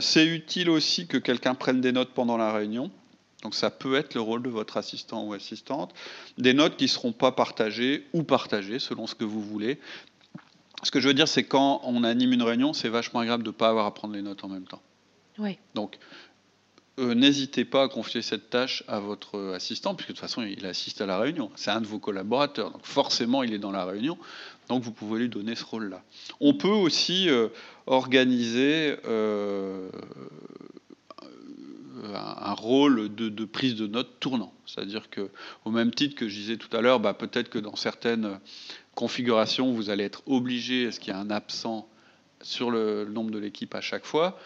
c'est 0.00 0.24
utile 0.24 0.70
aussi 0.70 1.06
que 1.06 1.18
quelqu'un 1.18 1.54
prenne 1.54 1.82
des 1.82 1.92
notes 1.92 2.14
pendant 2.14 2.38
la 2.38 2.54
réunion. 2.54 2.90
Donc 3.42 3.54
ça 3.54 3.70
peut 3.70 3.94
être 3.94 4.14
le 4.14 4.20
rôle 4.20 4.42
de 4.42 4.50
votre 4.50 4.76
assistant 4.76 5.24
ou 5.24 5.32
assistante. 5.32 5.94
Des 6.38 6.52
notes 6.52 6.76
qui 6.76 6.84
ne 6.84 6.88
seront 6.88 7.12
pas 7.12 7.32
partagées 7.32 8.06
ou 8.12 8.22
partagées 8.22 8.78
selon 8.78 9.06
ce 9.06 9.14
que 9.14 9.24
vous 9.24 9.42
voulez. 9.42 9.78
Ce 10.82 10.90
que 10.90 11.00
je 11.00 11.08
veux 11.08 11.14
dire, 11.14 11.28
c'est 11.28 11.44
quand 11.44 11.80
on 11.84 12.04
anime 12.04 12.32
une 12.32 12.42
réunion, 12.42 12.72
c'est 12.72 12.88
vachement 12.88 13.20
agréable 13.20 13.42
de 13.42 13.50
ne 13.50 13.54
pas 13.54 13.68
avoir 13.68 13.86
à 13.86 13.94
prendre 13.94 14.14
les 14.14 14.22
notes 14.22 14.44
en 14.44 14.48
même 14.48 14.64
temps. 14.64 14.82
Oui. 15.38 15.58
Donc, 15.74 15.98
euh, 16.98 17.14
n'hésitez 17.14 17.64
pas 17.64 17.84
à 17.84 17.88
confier 17.88 18.22
cette 18.22 18.50
tâche 18.50 18.82
à 18.88 18.98
votre 18.98 19.52
assistant, 19.54 19.94
puisque 19.94 20.10
de 20.10 20.14
toute 20.14 20.20
façon, 20.20 20.42
il 20.42 20.64
assiste 20.66 21.00
à 21.00 21.06
la 21.06 21.18
réunion. 21.18 21.50
C'est 21.54 21.70
un 21.70 21.80
de 21.80 21.86
vos 21.86 21.98
collaborateurs, 21.98 22.70
donc 22.70 22.84
forcément, 22.84 23.42
il 23.42 23.52
est 23.54 23.58
dans 23.58 23.72
la 23.72 23.84
réunion. 23.84 24.18
Donc, 24.68 24.82
vous 24.82 24.92
pouvez 24.92 25.20
lui 25.20 25.28
donner 25.28 25.54
ce 25.54 25.64
rôle-là. 25.64 26.02
On 26.40 26.54
peut 26.54 26.68
aussi 26.68 27.28
euh, 27.28 27.48
organiser 27.86 28.96
euh, 29.06 29.90
un, 32.14 32.52
rôle 32.52 33.14
de, 33.14 33.44
prise 33.44 33.74
de 33.74 33.86
notes 33.86 34.20
tournant. 34.20 34.52
C'est-à-dire 34.66 35.10
que, 35.10 35.30
au 35.64 35.70
même 35.70 35.92
titre 35.92 36.14
que 36.14 36.28
je 36.28 36.34
disais 36.34 36.56
tout 36.56 36.74
à 36.76 36.80
l'heure, 36.80 37.00
bah, 37.00 37.14
peut-être 37.14 37.50
que 37.50 37.58
dans 37.58 37.76
certaines 37.76 38.40
configurations, 38.94 39.72
vous 39.72 39.90
allez 39.90 40.04
être 40.04 40.22
obligé, 40.26 40.84
est-ce 40.84 41.00
qu'il 41.00 41.12
y 41.12 41.16
a 41.16 41.18
un 41.18 41.30
absent 41.30 41.88
sur 42.42 42.70
le, 42.70 43.04
nombre 43.04 43.30
de 43.30 43.38
l'équipe 43.38 43.74
à 43.74 43.80
chaque 43.80 44.04
fois? 44.04 44.38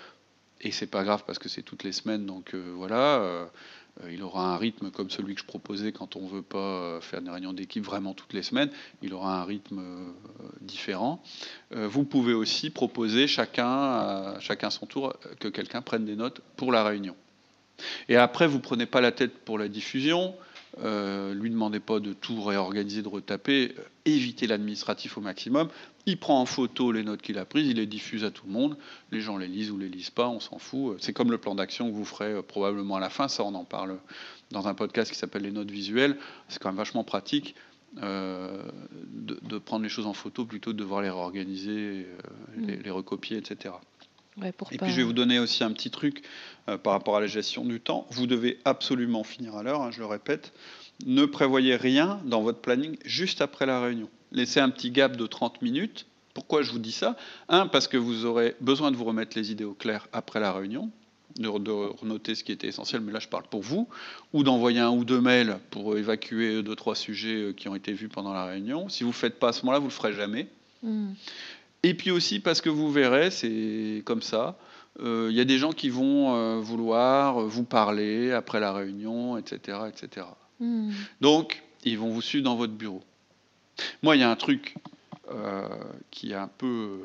Et 0.60 0.70
c'est 0.70 0.86
pas 0.86 1.04
grave 1.04 1.24
parce 1.26 1.38
que 1.38 1.48
c'est 1.48 1.62
toutes 1.62 1.84
les 1.84 1.92
semaines, 1.92 2.26
donc 2.26 2.54
euh, 2.54 2.72
voilà. 2.76 3.18
Euh, 3.18 3.46
il 4.10 4.24
aura 4.24 4.52
un 4.52 4.56
rythme 4.56 4.90
comme 4.90 5.08
celui 5.08 5.34
que 5.34 5.40
je 5.40 5.46
proposais 5.46 5.92
quand 5.92 6.16
on 6.16 6.26
veut 6.26 6.42
pas 6.42 7.00
faire 7.00 7.20
une 7.20 7.30
réunion 7.30 7.52
d'équipe 7.52 7.84
vraiment 7.84 8.12
toutes 8.12 8.32
les 8.32 8.42
semaines. 8.42 8.70
Il 9.02 9.14
aura 9.14 9.40
un 9.40 9.44
rythme 9.44 9.78
euh, 9.78 10.48
différent. 10.60 11.22
vous 11.70 12.04
pouvez 12.04 12.32
aussi 12.32 12.70
proposer 12.70 13.28
chacun, 13.28 14.38
chacun 14.40 14.70
son 14.70 14.86
tour, 14.86 15.14
que 15.38 15.46
quelqu'un 15.46 15.80
prenne 15.80 16.04
des 16.04 16.16
notes 16.16 16.40
pour 16.56 16.72
la 16.72 16.82
réunion. 16.82 17.14
Et 18.08 18.16
après, 18.16 18.46
vous 18.46 18.60
prenez 18.60 18.86
pas 18.86 19.00
la 19.00 19.12
tête 19.12 19.32
pour 19.44 19.58
la 19.58 19.68
diffusion. 19.68 20.34
Euh, 20.82 21.34
lui 21.34 21.50
demandez 21.50 21.78
pas 21.78 22.00
de 22.00 22.12
tout 22.12 22.42
réorganiser, 22.42 23.02
de 23.02 23.08
retaper, 23.08 23.74
euh, 23.78 23.82
évitez 24.04 24.46
l'administratif 24.46 25.16
au 25.16 25.20
maximum. 25.20 25.68
Il 26.06 26.18
prend 26.18 26.40
en 26.40 26.46
photo 26.46 26.90
les 26.90 27.04
notes 27.04 27.22
qu'il 27.22 27.38
a 27.38 27.44
prises, 27.44 27.68
il 27.68 27.76
les 27.76 27.86
diffuse 27.86 28.24
à 28.24 28.30
tout 28.30 28.46
le 28.46 28.52
monde. 28.52 28.76
Les 29.12 29.20
gens 29.20 29.36
les 29.36 29.46
lisent 29.46 29.70
ou 29.70 29.78
les 29.78 29.88
lisent 29.88 30.10
pas, 30.10 30.28
on 30.28 30.40
s'en 30.40 30.58
fout. 30.58 30.96
C'est 31.00 31.12
comme 31.12 31.30
le 31.30 31.38
plan 31.38 31.54
d'action 31.54 31.88
que 31.88 31.94
vous 31.94 32.04
ferez 32.04 32.32
euh, 32.32 32.42
probablement 32.42 32.96
à 32.96 33.00
la 33.00 33.10
fin. 33.10 33.28
Ça, 33.28 33.44
on 33.44 33.54
en 33.54 33.64
parle 33.64 33.98
dans 34.50 34.66
un 34.66 34.74
podcast 34.74 35.12
qui 35.12 35.18
s'appelle 35.18 35.42
les 35.42 35.52
notes 35.52 35.70
visuelles. 35.70 36.16
C'est 36.48 36.60
quand 36.60 36.70
même 36.70 36.76
vachement 36.76 37.04
pratique 37.04 37.54
euh, 38.02 38.64
de, 39.06 39.58
prendre 39.58 39.84
les 39.84 39.88
choses 39.88 40.06
en 40.06 40.14
photo 40.14 40.44
plutôt 40.44 40.72
que 40.72 40.76
de 40.76 40.80
devoir 40.80 41.00
les 41.00 41.10
réorganiser, 41.10 42.08
mm. 42.56 42.66
les, 42.82 42.90
recopier, 42.90 43.36
etc. 43.36 43.74
et 44.42 44.78
puis 44.78 44.90
je 44.90 44.96
vais 44.96 45.02
vous 45.02 45.12
donner 45.12 45.38
aussi 45.38 45.62
un 45.62 45.72
petit 45.72 45.90
truc 45.90 46.22
euh, 46.68 46.76
par 46.76 46.92
rapport 46.92 47.16
à 47.16 47.20
la 47.20 47.26
gestion 47.26 47.64
du 47.64 47.80
temps. 47.80 48.06
Vous 48.10 48.26
devez 48.26 48.58
absolument 48.64 49.24
finir 49.24 49.54
à 49.56 49.62
l'heure, 49.62 49.82
hein, 49.82 49.90
je 49.90 50.00
le 50.00 50.06
répète. 50.06 50.52
Ne 51.06 51.24
prévoyez 51.24 51.76
rien 51.76 52.20
dans 52.24 52.42
votre 52.42 52.60
planning 52.60 52.96
juste 53.04 53.40
après 53.40 53.66
la 53.66 53.80
réunion. 53.80 54.08
Laissez 54.32 54.60
un 54.60 54.70
petit 54.70 54.90
gap 54.90 55.16
de 55.16 55.26
30 55.26 55.62
minutes. 55.62 56.06
Pourquoi 56.34 56.62
je 56.62 56.72
vous 56.72 56.80
dis 56.80 56.92
ça? 56.92 57.16
Un, 57.48 57.68
parce 57.68 57.86
que 57.86 57.96
vous 57.96 58.24
aurez 58.24 58.56
besoin 58.60 58.90
de 58.90 58.96
vous 58.96 59.04
remettre 59.04 59.36
les 59.38 59.52
idées 59.52 59.64
au 59.64 59.74
clair 59.74 60.08
après 60.12 60.40
la 60.40 60.52
réunion, 60.52 60.90
de, 61.38 61.48
renoter 61.48 62.34
ce 62.34 62.42
qui 62.42 62.50
était 62.50 62.66
essentiel, 62.66 63.00
mais 63.02 63.12
là 63.12 63.20
je 63.20 63.28
parle 63.28 63.44
pour 63.44 63.62
vous, 63.62 63.88
ou 64.32 64.42
d'envoyer 64.42 64.80
un 64.80 64.90
ou 64.90 65.04
deux 65.04 65.20
mails 65.20 65.58
pour 65.70 65.96
évacuer 65.96 66.62
deux, 66.64 66.74
trois 66.74 66.96
sujets 66.96 67.36
euh, 67.36 67.52
qui 67.52 67.68
ont 67.68 67.76
été 67.76 67.92
vus 67.92 68.08
pendant 68.08 68.32
la 68.32 68.46
réunion. 68.46 68.88
Si 68.88 69.04
vous 69.04 69.10
ne 69.10 69.14
faites 69.14 69.38
pas 69.38 69.48
à 69.48 69.52
ce 69.52 69.60
moment-là, 69.62 69.78
vous 69.78 69.86
ne 69.86 69.90
le 69.90 69.94
ferez 69.94 70.12
jamais. 70.12 70.48
Hmm. 70.82 71.12
Et 71.84 71.92
puis 71.92 72.10
aussi 72.10 72.40
parce 72.40 72.62
que 72.62 72.70
vous 72.70 72.90
verrez, 72.90 73.30
c'est 73.30 74.02
comme 74.06 74.22
ça, 74.22 74.56
il 74.98 75.04
euh, 75.04 75.30
y 75.30 75.40
a 75.40 75.44
des 75.44 75.58
gens 75.58 75.72
qui 75.72 75.90
vont 75.90 76.34
euh, 76.34 76.58
vouloir 76.58 77.40
vous 77.40 77.64
parler 77.64 78.32
après 78.32 78.58
la 78.58 78.72
réunion, 78.72 79.36
etc. 79.36 79.80
etc. 79.88 80.26
Hmm. 80.60 80.92
Donc, 81.20 81.62
ils 81.84 81.98
vont 81.98 82.08
vous 82.08 82.22
suivre 82.22 82.42
dans 82.42 82.56
votre 82.56 82.72
bureau. 82.72 83.02
Moi, 84.02 84.16
il 84.16 84.20
y 84.20 84.22
a 84.22 84.30
un 84.30 84.36
truc 84.36 84.76
euh, 85.30 85.68
qui, 86.10 86.32
est 86.32 86.36
un 86.36 86.48
peu, 86.48 87.00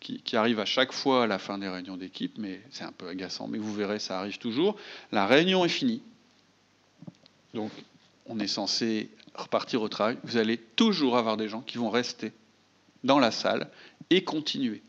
qui, 0.00 0.20
qui, 0.22 0.36
arrive 0.36 0.58
à 0.58 0.64
chaque 0.64 0.92
fois 0.92 1.22
à 1.22 1.26
la 1.28 1.38
fin 1.38 1.58
des 1.58 1.68
réunions 1.68 1.96
d'équipe, 1.96 2.36
mais 2.36 2.60
c'est 2.70 2.82
un 2.84 2.92
peu 2.92 3.06
agaçant, 3.06 3.46
mais 3.46 3.58
vous 3.58 3.72
verrez, 3.72 4.00
ça 4.00 4.18
arrive 4.18 4.38
toujours. 4.38 4.76
La 5.12 5.26
réunion 5.26 5.64
est 5.64 5.68
finie. 5.68 6.02
Donc, 7.54 7.70
on 8.26 8.40
est 8.40 8.48
censé 8.48 9.08
repartir 9.36 9.82
au 9.82 9.88
travail. 9.88 10.16
Vous 10.24 10.36
allez 10.36 10.56
toujours 10.56 11.16
avoir 11.16 11.36
des 11.36 11.48
gens 11.48 11.60
qui 11.60 11.78
vont 11.78 11.90
rester 11.90 12.32
dans 13.04 13.18
la 13.18 13.30
salle 13.30 13.68
et 14.10 14.24
continuer. 14.24 14.82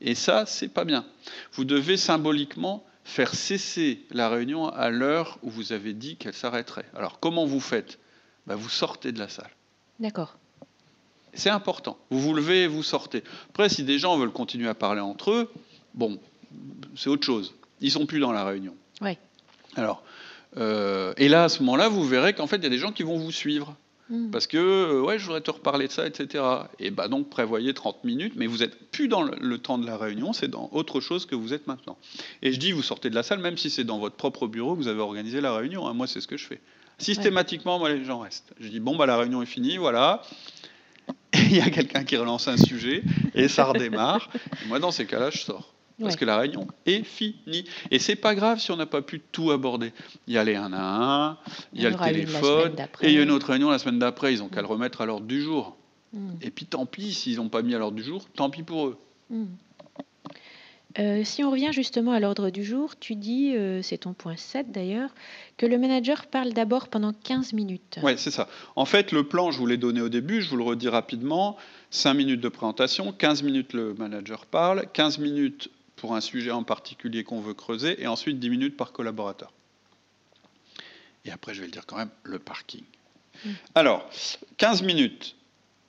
Et 0.00 0.14
ça, 0.14 0.46
c'est 0.46 0.68
pas 0.68 0.84
bien. 0.84 1.04
Vous 1.52 1.64
devez 1.64 1.96
symboliquement 1.96 2.84
faire 3.04 3.34
cesser 3.34 4.04
la 4.10 4.28
réunion 4.28 4.68
à 4.68 4.90
l'heure 4.90 5.38
où 5.42 5.50
vous 5.50 5.72
avez 5.72 5.92
dit 5.92 6.16
qu'elle 6.16 6.34
s'arrêterait. 6.34 6.86
Alors, 6.94 7.20
comment 7.20 7.44
vous 7.44 7.60
faites? 7.60 7.98
Ben, 8.46 8.54
Vous 8.54 8.68
sortez 8.68 9.12
de 9.12 9.18
la 9.18 9.28
salle. 9.28 9.50
D'accord. 9.98 10.36
C'est 11.34 11.50
important. 11.50 11.98
Vous 12.10 12.20
vous 12.20 12.34
levez 12.34 12.62
et 12.62 12.66
vous 12.66 12.82
sortez. 12.82 13.22
Après, 13.50 13.68
si 13.68 13.84
des 13.84 13.98
gens 13.98 14.16
veulent 14.18 14.32
continuer 14.32 14.68
à 14.68 14.74
parler 14.74 15.00
entre 15.00 15.30
eux, 15.32 15.52
bon, 15.94 16.18
c'est 16.96 17.08
autre 17.10 17.24
chose. 17.24 17.54
Ils 17.80 17.90
sont 17.90 18.06
plus 18.06 18.20
dans 18.20 18.32
la 18.32 18.44
réunion. 18.44 18.74
Oui. 19.00 19.16
Alors, 19.76 20.02
euh, 20.56 21.12
et 21.16 21.28
là, 21.28 21.44
à 21.44 21.48
ce 21.48 21.60
moment-là, 21.60 21.88
vous 21.88 22.04
verrez 22.04 22.32
qu'en 22.32 22.46
fait, 22.46 22.56
il 22.56 22.64
y 22.64 22.66
a 22.66 22.70
des 22.70 22.78
gens 22.78 22.92
qui 22.92 23.02
vont 23.02 23.16
vous 23.16 23.30
suivre. 23.30 23.76
Mm. 24.10 24.30
Parce 24.30 24.46
que, 24.46 24.58
euh, 24.58 25.00
ouais, 25.00 25.18
je 25.18 25.24
voudrais 25.24 25.40
te 25.40 25.50
reparler 25.50 25.86
de 25.86 25.92
ça, 25.92 26.06
etc. 26.06 26.44
Et 26.78 26.90
bah 26.90 27.08
donc, 27.08 27.30
prévoyez 27.30 27.72
30 27.72 28.04
minutes, 28.04 28.34
mais 28.36 28.46
vous 28.46 28.58
n'êtes 28.58 28.90
plus 28.90 29.08
dans 29.08 29.22
le, 29.22 29.58
temps 29.58 29.78
de 29.78 29.86
la 29.86 29.96
réunion, 29.96 30.32
c'est 30.32 30.48
dans 30.48 30.68
autre 30.72 31.00
chose 31.00 31.26
que 31.26 31.34
vous 31.34 31.54
êtes 31.54 31.66
maintenant. 31.66 31.96
Et 32.42 32.52
je 32.52 32.58
dis, 32.58 32.72
vous 32.72 32.82
sortez 32.82 33.08
de 33.08 33.14
la 33.14 33.22
salle, 33.22 33.38
même 33.38 33.56
si 33.56 33.70
c'est 33.70 33.84
dans 33.84 33.98
votre 33.98 34.16
propre 34.16 34.46
bureau 34.48 34.74
que 34.74 34.82
vous 34.82 34.88
avez 34.88 35.00
organisé 35.00 35.40
la 35.40 35.54
réunion. 35.54 35.86
Hein. 35.86 35.94
Moi, 35.94 36.06
c'est 36.06 36.20
ce 36.20 36.26
que 36.26 36.36
je 36.36 36.46
fais. 36.46 36.60
Systématiquement, 36.98 37.78
moi, 37.78 37.90
les 37.90 38.04
gens 38.04 38.18
restent. 38.18 38.52
Je 38.60 38.68
dis, 38.68 38.80
bon, 38.80 38.96
bah, 38.96 39.06
la 39.06 39.16
réunion 39.16 39.40
est 39.42 39.46
finie, 39.46 39.78
voilà. 39.78 40.22
il 41.32 41.56
y 41.56 41.60
a 41.60 41.70
quelqu'un 41.70 42.04
qui 42.04 42.16
relance 42.16 42.48
un 42.48 42.56
sujet, 42.56 43.02
et 43.34 43.48
ça 43.48 43.64
redémarre. 43.64 44.28
moi, 44.66 44.80
dans 44.80 44.90
ces 44.90 45.06
cas-là, 45.06 45.30
je 45.30 45.38
sors 45.38 45.72
parce 46.00 46.16
que 46.16 46.24
la 46.24 46.38
réunion 46.38 46.66
est 46.86 47.04
finie. 47.04 47.64
Et 47.90 47.98
c'est 47.98 48.16
pas 48.16 48.34
grave 48.34 48.58
si 48.58 48.70
on 48.70 48.76
n'a 48.76 48.86
pas 48.86 49.02
pu 49.02 49.20
tout 49.20 49.50
aborder. 49.50 49.92
Il 50.26 50.34
y 50.34 50.38
a 50.38 50.44
les 50.44 50.56
1 50.56 50.72
à 50.72 51.30
1, 51.30 51.38
il 51.74 51.82
y 51.82 51.86
a 51.86 51.90
le 51.90 51.96
téléphone, 51.96 52.74
et 53.02 53.08
il 53.08 53.14
y 53.14 53.18
a 53.18 53.22
une 53.22 53.30
autre 53.30 53.48
réunion 53.48 53.70
la 53.70 53.78
semaine 53.78 53.98
d'après. 53.98 54.32
Ils 54.32 54.42
ont 54.42 54.48
qu'à 54.48 54.60
le 54.60 54.66
remettre 54.66 55.00
à 55.00 55.06
l'ordre 55.06 55.26
du 55.26 55.40
jour. 55.40 55.76
Hmm. 56.12 56.32
Et 56.42 56.50
puis 56.50 56.66
tant 56.66 56.86
pis 56.86 57.12
s'ils 57.12 57.36
n'ont 57.36 57.48
pas 57.48 57.62
mis 57.62 57.74
à 57.74 57.78
l'ordre 57.78 57.96
du 57.96 58.02
jour, 58.02 58.26
tant 58.34 58.50
pis 58.50 58.62
pour 58.62 58.88
eux. 58.88 58.98
Hmm. 59.30 59.46
Euh, 60.98 61.22
si 61.22 61.44
on 61.44 61.52
revient 61.52 61.70
justement 61.72 62.10
à 62.10 62.18
l'ordre 62.18 62.50
du 62.50 62.64
jour, 62.64 62.98
tu 62.98 63.14
dis, 63.14 63.54
euh, 63.54 63.80
c'est 63.80 63.98
ton 63.98 64.12
point 64.12 64.36
7 64.36 64.72
d'ailleurs, 64.72 65.10
que 65.56 65.64
le 65.64 65.78
manager 65.78 66.26
parle 66.26 66.52
d'abord 66.52 66.88
pendant 66.88 67.12
15 67.12 67.52
minutes. 67.52 68.00
Oui, 68.02 68.12
c'est 68.16 68.32
ça. 68.32 68.48
En 68.74 68.84
fait, 68.84 69.12
le 69.12 69.22
plan, 69.22 69.52
je 69.52 69.58
vous 69.58 69.66
l'ai 69.66 69.76
donné 69.76 70.00
au 70.00 70.08
début, 70.08 70.42
je 70.42 70.50
vous 70.50 70.56
le 70.56 70.64
redis 70.64 70.88
rapidement. 70.88 71.56
5 71.90 72.14
minutes 72.14 72.40
de 72.40 72.48
présentation, 72.48 73.12
15 73.12 73.44
minutes 73.44 73.72
le 73.72 73.94
manager 73.94 74.46
parle, 74.46 74.84
15 74.92 75.18
minutes 75.18 75.70
pour 76.00 76.16
un 76.16 76.22
sujet 76.22 76.50
en 76.50 76.62
particulier 76.62 77.24
qu'on 77.24 77.40
veut 77.40 77.52
creuser, 77.52 78.02
et 78.02 78.06
ensuite 78.06 78.38
10 78.38 78.48
minutes 78.48 78.76
par 78.76 78.92
collaborateur. 78.92 79.52
Et 81.26 81.30
après, 81.30 81.52
je 81.52 81.60
vais 81.60 81.66
le 81.66 81.72
dire 81.72 81.84
quand 81.86 81.96
même, 81.96 82.08
le 82.22 82.38
parking. 82.38 82.82
Mm. 83.44 83.50
Alors, 83.74 84.08
15 84.56 84.82
minutes. 84.82 85.36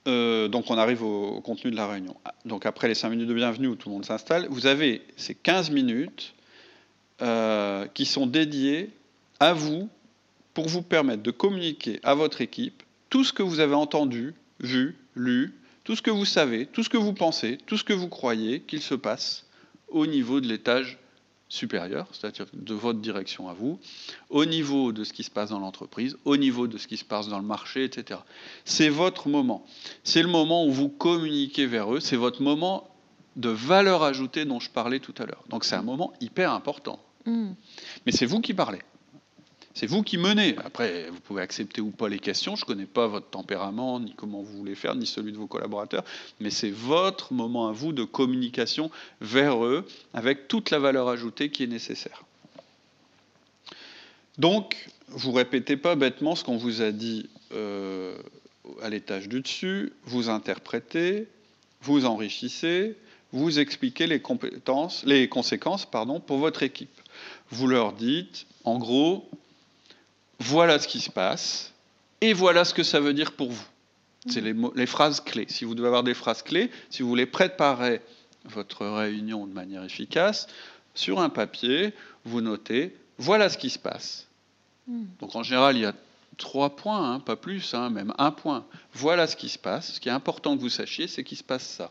Euh, 0.08 0.48
donc 0.48 0.68
on 0.68 0.76
arrive 0.76 1.02
au, 1.02 1.40
contenu 1.40 1.70
de 1.70 1.76
la 1.76 1.86
réunion. 1.86 2.16
Donc 2.44 2.66
après 2.66 2.88
les 2.88 2.94
5 2.94 3.08
minutes 3.08 3.28
de 3.28 3.34
bienvenue 3.34 3.68
où 3.68 3.76
tout 3.76 3.88
le 3.88 3.94
monde 3.94 4.04
s'installe, 4.04 4.48
vous 4.50 4.66
avez 4.66 5.02
ces 5.16 5.34
15 5.34 5.70
minutes 5.70 6.34
euh, 7.22 7.86
qui 7.94 8.04
sont 8.04 8.26
dédiées 8.26 8.90
à 9.38 9.54
vous 9.54 9.88
pour 10.54 10.68
vous 10.68 10.82
permettre 10.82 11.22
de 11.22 11.30
communiquer 11.30 12.00
à 12.02 12.14
votre 12.14 12.40
équipe 12.40 12.82
tout 13.10 13.22
ce 13.22 13.32
que 13.32 13.44
vous 13.44 13.60
avez 13.60 13.76
entendu, 13.76 14.34
vu, 14.58 14.96
lu, 15.14 15.54
tout 15.84 15.94
ce 15.94 16.02
que 16.02 16.10
vous 16.10 16.24
savez, 16.24 16.66
tout 16.66 16.82
ce 16.82 16.90
que 16.90 16.96
vous 16.96 17.12
pensez, 17.12 17.58
tout 17.64 17.78
ce 17.78 17.84
que 17.84 17.92
vous 17.92 18.08
croyez 18.08 18.60
qu'il 18.60 18.82
se 18.82 18.96
passe 18.96 19.46
au 19.92 20.06
niveau 20.06 20.40
de 20.40 20.48
l'étage 20.48 20.98
supérieur, 21.48 22.06
c'est-à-dire 22.12 22.46
de 22.54 22.74
votre 22.74 23.00
direction 23.00 23.48
à 23.48 23.52
vous, 23.52 23.78
au 24.30 24.46
niveau 24.46 24.92
de 24.92 25.04
ce 25.04 25.12
qui 25.12 25.22
se 25.22 25.30
passe 25.30 25.50
dans 25.50 25.58
l'entreprise, 25.58 26.16
au 26.24 26.38
niveau 26.38 26.66
de 26.66 26.78
ce 26.78 26.86
qui 26.86 26.96
se 26.96 27.04
passe 27.04 27.28
dans 27.28 27.38
le 27.38 27.44
marché, 27.44 27.84
etc. 27.84 28.20
C'est 28.64 28.88
votre 28.88 29.28
moment. 29.28 29.64
C'est 30.02 30.22
le 30.22 30.28
moment 30.28 30.64
où 30.64 30.72
vous 30.72 30.88
communiquez 30.88 31.66
vers 31.66 31.94
eux, 31.94 32.00
c'est 32.00 32.16
votre 32.16 32.40
moment 32.40 32.88
de 33.36 33.50
valeur 33.50 34.02
ajoutée 34.02 34.46
dont 34.46 34.60
je 34.60 34.70
parlais 34.70 34.98
tout 34.98 35.14
à 35.18 35.26
l'heure. 35.26 35.44
Donc 35.50 35.64
c'est 35.64 35.74
un 35.74 35.82
moment 35.82 36.14
hyper 36.20 36.52
important. 36.52 36.98
Mm. 37.26 37.52
Mais 38.06 38.12
c'est 38.12 38.26
vous 38.26 38.40
qui 38.40 38.54
parlez. 38.54 38.80
C'est 39.74 39.86
vous 39.86 40.02
qui 40.02 40.18
menez. 40.18 40.54
Après, 40.64 41.08
vous 41.10 41.20
pouvez 41.20 41.42
accepter 41.42 41.80
ou 41.80 41.90
pas 41.90 42.08
les 42.08 42.18
questions. 42.18 42.56
Je 42.56 42.62
ne 42.62 42.66
connais 42.66 42.86
pas 42.86 43.06
votre 43.06 43.30
tempérament, 43.30 44.00
ni 44.00 44.14
comment 44.14 44.42
vous 44.42 44.56
voulez 44.58 44.74
faire, 44.74 44.94
ni 44.94 45.06
celui 45.06 45.32
de 45.32 45.38
vos 45.38 45.46
collaborateurs. 45.46 46.04
Mais 46.40 46.50
c'est 46.50 46.70
votre 46.70 47.32
moment 47.32 47.68
à 47.68 47.72
vous 47.72 47.92
de 47.92 48.04
communication 48.04 48.90
vers 49.20 49.64
eux, 49.64 49.86
avec 50.12 50.46
toute 50.48 50.70
la 50.70 50.78
valeur 50.78 51.08
ajoutée 51.08 51.50
qui 51.50 51.64
est 51.64 51.68
nécessaire. 51.68 52.22
Donc, 54.38 54.88
vous 55.08 55.32
répétez 55.32 55.76
pas 55.76 55.94
bêtement 55.94 56.36
ce 56.36 56.44
qu'on 56.44 56.56
vous 56.56 56.82
a 56.82 56.90
dit 56.90 57.28
euh, 57.52 58.16
à 58.82 58.90
l'étage 58.90 59.28
du 59.28 59.40
dessus. 59.40 59.92
Vous 60.04 60.28
interprétez, 60.28 61.28
vous 61.82 62.04
enrichissez, 62.04 62.96
vous 63.32 63.58
expliquez 63.58 64.06
les 64.06 64.20
compétences, 64.20 65.02
les 65.04 65.28
conséquences, 65.28 65.86
pardon, 65.86 66.20
pour 66.20 66.38
votre 66.38 66.62
équipe. 66.62 67.00
Vous 67.50 67.66
leur 67.66 67.94
dites, 67.94 68.46
en 68.64 68.78
gros, 68.78 69.28
voilà 70.42 70.78
ce 70.78 70.88
qui 70.88 71.00
se 71.00 71.10
passe, 71.10 71.72
et 72.20 72.32
voilà 72.32 72.64
ce 72.64 72.74
que 72.74 72.82
ça 72.82 73.00
veut 73.00 73.14
dire 73.14 73.32
pour 73.32 73.50
vous. 73.50 73.64
C'est 74.28 74.40
les, 74.40 74.86
phrases 74.86 75.20
clés. 75.20 75.46
Si 75.48 75.64
vous 75.64 75.74
devez 75.74 75.88
avoir 75.88 76.04
des 76.04 76.14
phrases 76.14 76.42
clés, 76.42 76.70
si 76.90 77.02
vous 77.02 77.08
voulez 77.08 77.26
préparer 77.26 78.00
votre 78.44 78.86
réunion 78.86 79.46
de 79.46 79.52
manière 79.52 79.82
efficace, 79.82 80.46
sur 80.94 81.20
un 81.20 81.28
papier, 81.28 81.92
vous 82.24 82.40
notez, 82.40 82.94
voilà 83.18 83.48
ce 83.48 83.58
qui 83.58 83.70
se 83.70 83.78
passe. 83.78 84.28
Hmm. 84.86 85.06
Donc 85.20 85.34
en 85.34 85.42
général, 85.42 85.76
il 85.76 85.82
y 85.82 85.86
a 85.86 85.94
trois 86.38 86.76
points, 86.76 87.14
hein, 87.14 87.20
pas 87.20 87.34
plus, 87.34 87.74
hein, 87.74 87.90
même 87.90 88.14
un 88.18 88.30
point. 88.30 88.64
Voilà 88.94 89.26
ce 89.26 89.34
qui 89.34 89.48
se 89.48 89.58
passe. 89.58 89.94
Ce 89.94 90.00
qui 90.00 90.08
est 90.08 90.12
important 90.12 90.56
que 90.56 90.60
vous 90.60 90.68
sachiez, 90.68 91.08
c'est 91.08 91.24
qu'il 91.24 91.38
se 91.38 91.44
passe 91.44 91.66
ça. 91.66 91.90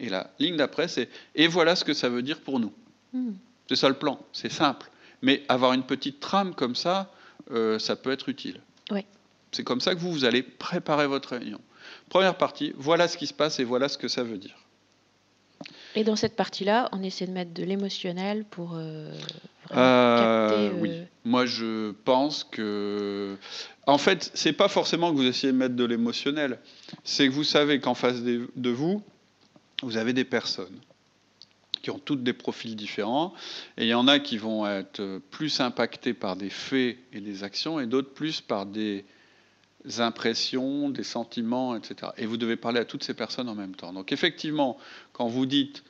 Et 0.00 0.08
la 0.08 0.30
ligne 0.40 0.56
d'après, 0.56 0.88
c'est 0.88 1.08
et 1.36 1.46
voilà 1.46 1.76
ce 1.76 1.84
que 1.84 1.94
ça 1.94 2.08
veut 2.08 2.22
dire 2.22 2.40
pour 2.40 2.58
nous. 2.58 2.72
Hmm. 3.12 3.34
C'est 3.68 3.76
ça 3.76 3.88
le 3.88 3.94
plan, 3.94 4.18
c'est 4.32 4.50
simple. 4.50 4.90
Mais 5.20 5.44
avoir 5.48 5.72
une 5.74 5.84
petite 5.84 6.18
trame 6.18 6.54
comme 6.54 6.74
ça, 6.74 7.12
euh, 7.50 7.78
ça 7.78 7.96
peut 7.96 8.12
être 8.12 8.28
utile. 8.28 8.60
C'est 9.54 9.64
comme 9.64 9.82
ça 9.82 9.94
que 9.94 10.00
vous, 10.00 10.10
vous 10.10 10.24
allez 10.24 10.42
préparer 10.42 11.06
votre 11.06 11.36
réunion. 11.36 11.60
Première 12.08 12.36
partie, 12.38 12.72
voilà 12.76 13.06
ce 13.06 13.18
qui 13.18 13.26
se 13.26 13.34
passe 13.34 13.60
et 13.60 13.64
voilà 13.64 13.88
ce 13.88 13.98
que 13.98 14.08
ça 14.08 14.22
veut 14.22 14.38
dire. 14.38 14.56
Et 15.94 16.04
dans 16.04 16.16
cette 16.16 16.36
partie-là, 16.36 16.88
on 16.92 17.02
essaie 17.02 17.26
de 17.26 17.32
mettre 17.32 17.52
de 17.52 17.62
l'émotionnel 17.62 18.46
pour 18.46 18.76
euh, 18.76 19.12
euh 19.76 20.48
capter. 20.48 20.80
Oui, 20.80 21.02
moi 21.26 21.44
je 21.44 21.90
pense 22.04 22.44
que. 22.44 23.36
En 23.86 23.98
fait, 23.98 24.30
c'est 24.32 24.54
pas 24.54 24.68
forcément 24.68 25.10
que 25.10 25.16
vous 25.16 25.26
essayez 25.26 25.52
de 25.52 25.58
mettre 25.58 25.76
de 25.76 25.84
l'émotionnel, 25.84 26.58
c'est 27.04 27.28
que 27.28 27.32
vous 27.32 27.44
savez 27.44 27.78
qu'en 27.78 27.94
face 27.94 28.22
de 28.22 28.70
vous, 28.70 29.02
vous 29.82 29.98
avez 29.98 30.14
des 30.14 30.24
personnes 30.24 30.80
qui 31.82 31.90
ont 31.90 31.98
toutes 31.98 32.22
des 32.22 32.32
profils 32.32 32.76
différents. 32.76 33.34
Et 33.76 33.84
il 33.84 33.88
y 33.88 33.94
en 33.94 34.08
a 34.08 34.18
qui 34.18 34.38
vont 34.38 34.66
être 34.66 35.20
plus 35.30 35.60
impactés 35.60 36.14
par 36.14 36.36
des 36.36 36.50
faits 36.50 36.96
et 37.12 37.20
des 37.20 37.44
actions, 37.44 37.80
et 37.80 37.86
d'autres 37.86 38.14
plus 38.14 38.40
par 38.40 38.66
des 38.66 39.04
impressions, 39.98 40.88
des 40.88 41.02
sentiments, 41.02 41.76
etc. 41.76 42.12
Et 42.16 42.26
vous 42.26 42.36
devez 42.36 42.56
parler 42.56 42.80
à 42.80 42.84
toutes 42.84 43.04
ces 43.04 43.14
personnes 43.14 43.48
en 43.48 43.54
même 43.54 43.74
temps. 43.74 43.92
Donc 43.92 44.12
effectivement, 44.12 44.78
quand 45.12 45.26
vous 45.26 45.46
dites 45.46 45.82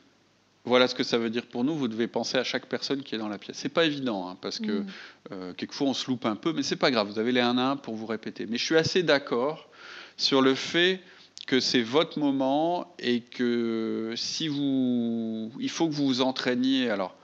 voilà 0.65 0.87
ce 0.87 0.95
que 0.95 1.03
ça 1.03 1.19
veut 1.19 1.31
dire 1.31 1.47
pour 1.47 1.65
nous, 1.65 1.75
vous 1.75 1.89
devez 1.89 2.07
penser 2.07 2.39
à 2.39 2.45
chaque 2.45 2.67
personne 2.67 3.03
qui 3.03 3.15
est 3.15 3.19
dans 3.19 3.29
la 3.29 3.39
pièce. 3.39 3.57
C'est 3.57 3.69
pas 3.69 3.85
évident, 3.85 4.29
hein, 4.29 4.39
parce 4.41 4.61
que 4.61 4.81
mm. 4.81 4.87
euh, 5.33 5.53
quelquefois 5.55 5.89
on 5.89 5.95
se 5.95 6.09
loupe 6.09 6.25
un 6.25 6.37
peu, 6.37 6.53
mais 6.53 6.63
c'est 6.63 6.77
pas 6.77 6.91
grave, 6.91 7.09
vous 7.09 7.19
avez 7.19 7.33
les 7.33 7.41
un 7.41 7.59
à 7.59 7.63
un 7.63 7.77
pour 7.77 7.97
vous 7.97 8.07
répéter. 8.07 8.47
Mais 8.49 8.59
je 8.59 8.65
suis 8.65 8.77
assez 8.77 9.03
d'accord 9.03 9.69
sur 10.17 10.41
le 10.41 10.55
fait 10.55 11.01
que 11.47 11.61
c'est 11.61 11.83
votre 11.83 12.19
moment 12.19 12.95
et 12.99 13.21
que 13.21 14.15
si 14.17 14.49
vous, 14.49 15.51
il 15.59 15.71
faut 15.71 15.89
que 15.89 15.93
vous 15.93 16.07
vous 16.07 16.21
entraîniez. 16.21 16.91
Alors, 16.91 17.15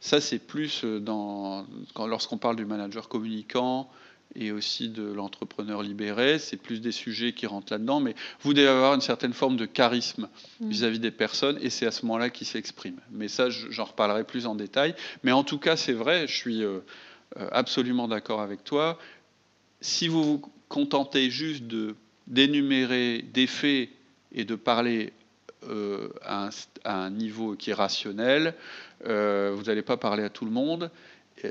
ça, 0.00 0.20
c'est 0.20 0.38
plus 0.38 0.84
dans, 0.84 1.66
lorsqu'on 1.96 2.38
parle 2.38 2.56
du 2.56 2.66
manager 2.66 3.08
communicant 3.08 3.88
et 4.34 4.50
aussi 4.50 4.88
de 4.88 5.02
l'entrepreneur 5.02 5.82
libéré, 5.82 6.38
c'est 6.38 6.56
plus 6.56 6.80
des 6.80 6.92
sujets 6.92 7.32
qui 7.32 7.46
rentrent 7.46 7.72
là-dedans, 7.72 8.00
mais 8.00 8.14
vous 8.40 8.54
devez 8.54 8.66
avoir 8.66 8.94
une 8.94 9.00
certaine 9.00 9.34
forme 9.34 9.56
de 9.56 9.66
charisme 9.66 10.28
mm. 10.60 10.68
vis-à-vis 10.68 10.98
des 10.98 11.10
personnes, 11.10 11.58
et 11.60 11.70
c'est 11.70 11.86
à 11.86 11.90
ce 11.90 12.06
moment-là 12.06 12.30
qu'ils 12.30 12.46
s'expriment. 12.46 13.00
Mais 13.10 13.28
ça, 13.28 13.50
j'en 13.50 13.84
reparlerai 13.84 14.24
plus 14.24 14.46
en 14.46 14.54
détail. 14.54 14.94
Mais 15.22 15.32
en 15.32 15.44
tout 15.44 15.58
cas, 15.58 15.76
c'est 15.76 15.92
vrai, 15.92 16.26
je 16.26 16.34
suis 16.34 16.64
euh, 16.64 16.78
euh, 17.38 17.48
absolument 17.52 18.08
d'accord 18.08 18.40
avec 18.40 18.64
toi. 18.64 18.98
Si 19.80 20.08
vous 20.08 20.24
vous 20.24 20.42
contentez 20.68 21.30
juste 21.30 21.64
de 21.64 21.94
d'énumérer 22.26 23.24
des 23.32 23.46
faits 23.46 23.88
et 24.34 24.44
de 24.44 24.54
parler 24.54 25.12
euh, 25.68 26.08
à, 26.22 26.50
un, 26.84 27.10
niveau 27.10 27.54
qui 27.54 27.70
est 27.70 27.74
rationnel, 27.74 28.54
euh, 29.06 29.52
vous 29.54 29.64
n'allez 29.64 29.82
pas 29.82 29.96
parler 29.96 30.24
à 30.24 30.28
tout 30.28 30.44
le 30.44 30.50
monde. 30.50 30.90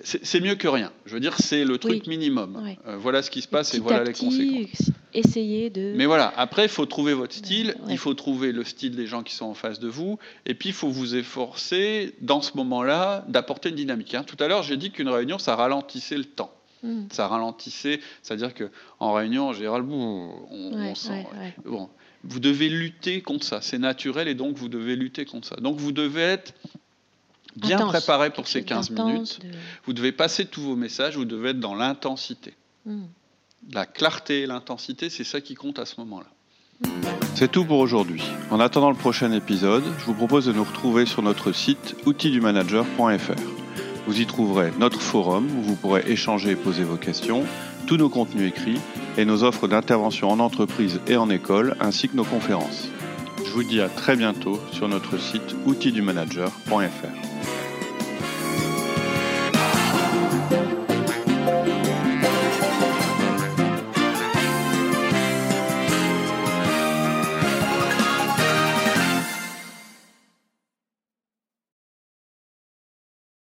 C'est 0.04 0.40
mieux 0.40 0.56
que 0.56 0.68
rien. 0.68 0.92
Je 1.06 1.14
veux 1.14 1.20
dire, 1.20 1.36
c'est 1.38 1.66
le 1.66 1.78
truc 1.78 2.08
minimum. 2.08 2.62
Euh, 2.88 2.96
voilà 2.98 3.22
ce 3.22 3.30
qui 3.30 3.42
se 3.42 3.48
passe 3.48 3.74
et, 3.74 3.80
voilà 3.80 4.04
les 4.04 4.14
conséquences. 4.14 4.92
Essayer 5.14 5.70
de. 5.70 5.94
Mais 5.96 6.06
voilà, 6.06 6.34
après, 6.38 6.64
il 6.64 6.70
faut 6.70 6.86
trouver 6.86 7.14
votre 7.14 7.34
style, 7.34 7.76
il 7.90 7.98
faut 7.98 8.14
trouver 8.14 8.54
le 8.54 8.64
style 8.64 8.96
des 8.96 9.08
gens 9.08 9.24
qui 9.24 9.34
sont 9.34 9.46
en 9.46 9.54
face 9.54 9.80
de 9.80 9.90
vous, 9.90 10.18
et 10.46 10.54
puis 10.54 10.70
il 10.70 10.76
faut 10.76 10.88
vous 10.88 11.16
efforcer, 11.16 12.14
dans 12.22 12.42
ce 12.42 12.56
moment-là, 12.56 13.26
d'apporter 13.28 13.70
une 13.70 13.76
dynamique. 13.76 14.14
Hein. 14.14 14.24
Tout 14.24 14.38
à 14.42 14.48
l'heure, 14.48 14.64
j'ai 14.64 14.78
dit 14.78 14.92
qu'une 14.92 15.10
réunion, 15.10 15.38
ça 15.40 15.56
ralentissait 15.56 16.18
le 16.18 16.26
temps. 16.26 16.54
Hmm. 16.84 17.04
Ça 17.12 17.28
ralentissait, 17.28 18.00
c'est-à-dire 18.24 18.54
qu'en 18.54 19.14
réunion, 19.14 19.50
en 19.50 19.54
général, 19.54 19.84
on, 19.84 20.96
sent. 20.96 21.28
Bon, 21.64 21.90
vous 22.24 22.40
devez 22.40 22.70
lutter 22.70 23.22
contre 23.22 23.46
ça. 23.46 23.62
C'est 23.62 23.78
naturel 23.78 24.28
et 24.28 24.36
donc 24.36 24.58
vous 24.58 24.70
devez 24.70 24.96
lutter 24.96 25.26
contre 25.26 25.48
ça. 25.48 25.56
Donc 25.58 25.78
vous 25.78 25.92
devez 25.92 26.22
être 26.22 26.54
bien 27.56 27.78
préparé 27.86 28.32
pour 28.32 28.48
ces 28.48 28.64
15 28.64 28.92
minutes. 28.92 29.40
Vous 29.86 29.94
devez 29.94 30.12
passer 30.12 30.46
tous 30.46 30.62
vos 30.62 30.76
messages, 30.76 31.18
vous 31.18 31.26
devez 31.26 31.50
être 31.52 31.60
dans 31.60 31.76
l'intensité. 31.76 32.54
Hmm. 32.86 33.06
La 33.72 33.86
clarté 33.86 34.42
et 34.42 34.48
l'intensité, 34.48 35.10
c'est 35.10 35.24
ça 35.24 35.40
qui 35.40 35.54
compte 35.54 35.78
à 35.78 35.86
ce 35.86 36.00
moment-là. 36.00 36.28
C'est 37.36 37.52
tout 37.52 37.64
pour 37.64 37.78
aujourd'hui. 37.78 38.24
En 38.50 38.60
attendant 38.60 38.90
le 38.90 38.96
prochain 38.98 39.32
épisode, 39.32 39.84
je 40.00 40.06
vous 40.06 40.16
propose 40.16 40.48
de 40.48 40.54
nous 40.54 40.64
retrouver 40.64 41.06
sur 41.06 41.22
notre 41.22 41.52
site 41.52 41.96
outildumanager.fr. 42.08 43.61
Vous 44.08 44.20
y 44.20 44.26
trouverez 44.26 44.72
notre 44.80 45.00
forum 45.00 45.48
où 45.58 45.62
vous 45.62 45.76
pourrez 45.76 46.04
échanger 46.08 46.52
et 46.52 46.56
poser 46.56 46.84
vos 46.84 46.98
questions, 46.98 47.44
tous 47.86 47.98
nos 47.98 48.10
contenus 48.10 48.50
écrits 48.50 48.80
et 49.18 49.26
nos 49.26 49.44
offres 49.44 49.68
d'intervention 49.68 50.30
en 50.30 50.40
entreprise 50.40 51.00
et 51.08 51.18
en 51.18 51.30
école, 51.30 51.76
ainsi 51.80 52.10
que 52.10 52.16
nos 52.16 52.24
conférences. 52.24 52.90
Je 53.46 53.52
vous 53.52 53.64
dis 53.64 53.82
à 53.82 53.90
très 53.90 54.16
bientôt 54.16 54.60
sur 54.72 54.88
notre 54.88 55.20
site 55.20 55.56
outildumanager.fr. 55.66 57.21